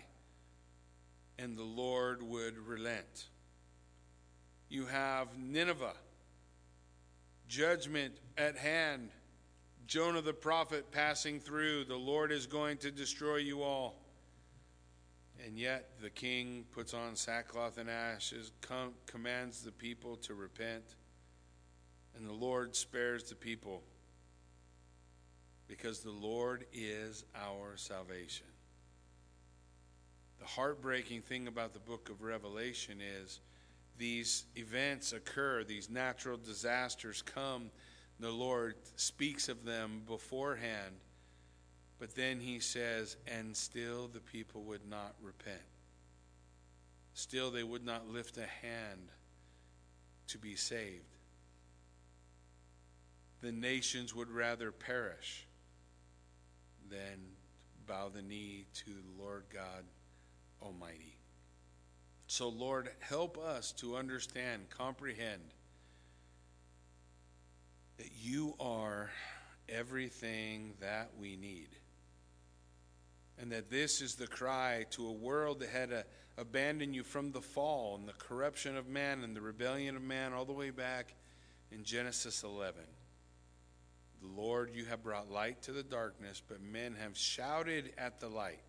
and 1.39 1.57
the 1.57 1.63
Lord 1.63 2.21
would 2.23 2.57
relent. 2.57 3.27
You 4.69 4.85
have 4.85 5.37
Nineveh, 5.37 5.93
judgment 7.47 8.15
at 8.37 8.57
hand. 8.57 9.09
Jonah 9.85 10.21
the 10.21 10.33
prophet 10.33 10.91
passing 10.91 11.39
through. 11.39 11.85
The 11.85 11.95
Lord 11.95 12.31
is 12.31 12.45
going 12.45 12.77
to 12.79 12.91
destroy 12.91 13.37
you 13.37 13.63
all. 13.63 13.95
And 15.45 15.57
yet 15.57 15.91
the 16.01 16.09
king 16.09 16.65
puts 16.73 16.93
on 16.93 17.15
sackcloth 17.15 17.77
and 17.77 17.89
ashes, 17.89 18.51
com- 18.61 18.95
commands 19.05 19.63
the 19.63 19.71
people 19.71 20.17
to 20.17 20.33
repent, 20.33 20.95
and 22.15 22.27
the 22.27 22.33
Lord 22.33 22.75
spares 22.75 23.23
the 23.29 23.35
people 23.35 23.83
because 25.67 25.99
the 25.99 26.11
Lord 26.11 26.65
is 26.73 27.25
our 27.35 27.75
salvation. 27.75 28.47
The 30.39 30.45
heartbreaking 30.45 31.21
thing 31.21 31.47
about 31.47 31.73
the 31.73 31.79
book 31.79 32.09
of 32.09 32.21
Revelation 32.21 32.99
is 33.01 33.39
these 33.97 34.45
events 34.55 35.13
occur, 35.13 35.63
these 35.63 35.89
natural 35.89 36.37
disasters 36.37 37.21
come, 37.21 37.71
the 38.19 38.29
Lord 38.29 38.75
speaks 38.95 39.49
of 39.49 39.65
them 39.65 40.01
beforehand. 40.07 40.95
But 41.99 42.15
then 42.15 42.39
he 42.39 42.59
says, 42.59 43.17
and 43.27 43.57
still 43.57 44.07
the 44.07 44.19
people 44.19 44.63
would 44.63 44.87
not 44.87 45.15
repent. 45.21 45.61
Still 47.13 47.49
they 47.49 47.63
would 47.63 47.83
not 47.83 48.07
lift 48.07 48.37
a 48.37 48.45
hand 48.45 49.09
to 50.27 50.37
be 50.37 50.55
saved. 50.55 51.15
The 53.41 53.51
nations 53.51 54.13
would 54.13 54.29
rather 54.29 54.71
perish 54.71 55.46
than 56.89 57.19
bow 57.87 58.09
the 58.09 58.21
knee 58.21 58.65
to 58.73 58.91
the 58.91 59.23
Lord 59.23 59.43
God 59.53 59.83
Almighty. 60.61 61.17
So, 62.27 62.49
Lord, 62.49 62.89
help 62.99 63.37
us 63.37 63.71
to 63.73 63.95
understand, 63.95 64.69
comprehend 64.69 65.41
that 67.97 68.11
you 68.21 68.53
are 68.59 69.09
everything 69.69 70.73
that 70.81 71.11
we 71.19 71.35
need. 71.35 71.69
And 73.39 73.51
that 73.51 73.69
this 73.69 74.01
is 74.01 74.15
the 74.15 74.27
cry 74.27 74.85
to 74.91 75.07
a 75.07 75.11
world 75.11 75.59
that 75.59 75.69
had 75.69 75.93
uh, 75.93 76.03
abandoned 76.37 76.95
you 76.95 77.03
from 77.03 77.31
the 77.31 77.41
fall 77.41 77.95
and 77.95 78.07
the 78.07 78.13
corruption 78.13 78.75
of 78.75 78.87
man 78.87 79.23
and 79.23 79.35
the 79.35 79.41
rebellion 79.41 79.95
of 79.95 80.01
man 80.01 80.33
all 80.33 80.45
the 80.45 80.53
way 80.53 80.69
back 80.69 81.13
in 81.71 81.83
Genesis 81.83 82.43
11. 82.43 82.81
Lord, 84.21 84.71
you 84.73 84.85
have 84.85 85.03
brought 85.03 85.31
light 85.31 85.61
to 85.63 85.71
the 85.71 85.83
darkness, 85.83 86.41
but 86.47 86.61
men 86.61 86.95
have 87.01 87.17
shouted 87.17 87.93
at 87.97 88.19
the 88.19 88.29
light. 88.29 88.61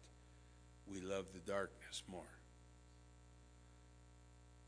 We 0.87 1.01
love 1.01 1.27
the 1.33 1.41
darkness 1.41 2.03
more. 2.11 2.23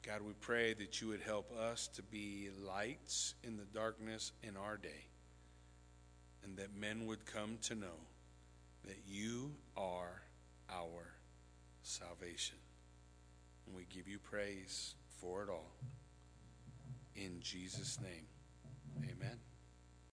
God, 0.03 0.23
we 0.23 0.33
pray 0.41 0.73
that 0.75 1.01
you 1.01 1.09
would 1.09 1.21
help 1.21 1.53
us 1.59 1.89
to 1.89 2.03
be 2.03 2.49
lights 2.67 3.35
in 3.45 3.57
the 3.57 3.65
darkness 3.65 4.33
in 4.43 4.57
our 4.57 4.77
day, 4.77 5.05
and 6.43 6.57
that 6.57 6.75
men 6.75 7.07
would 7.07 7.27
come 7.27 7.59
to 7.63 7.75
know 7.75 7.99
that 8.87 8.99
you 9.07 9.53
are 9.77 10.23
our 10.71 11.13
salvation. 11.83 12.57
And 13.67 13.77
we 13.77 13.85
give 13.95 14.09
you 14.09 14.19
praise 14.19 14.95
for 15.21 15.43
it 15.43 15.51
all. 15.51 15.73
In 17.15 17.41
Jesus' 17.41 17.99
name, 18.01 18.27
amen. 19.05 19.39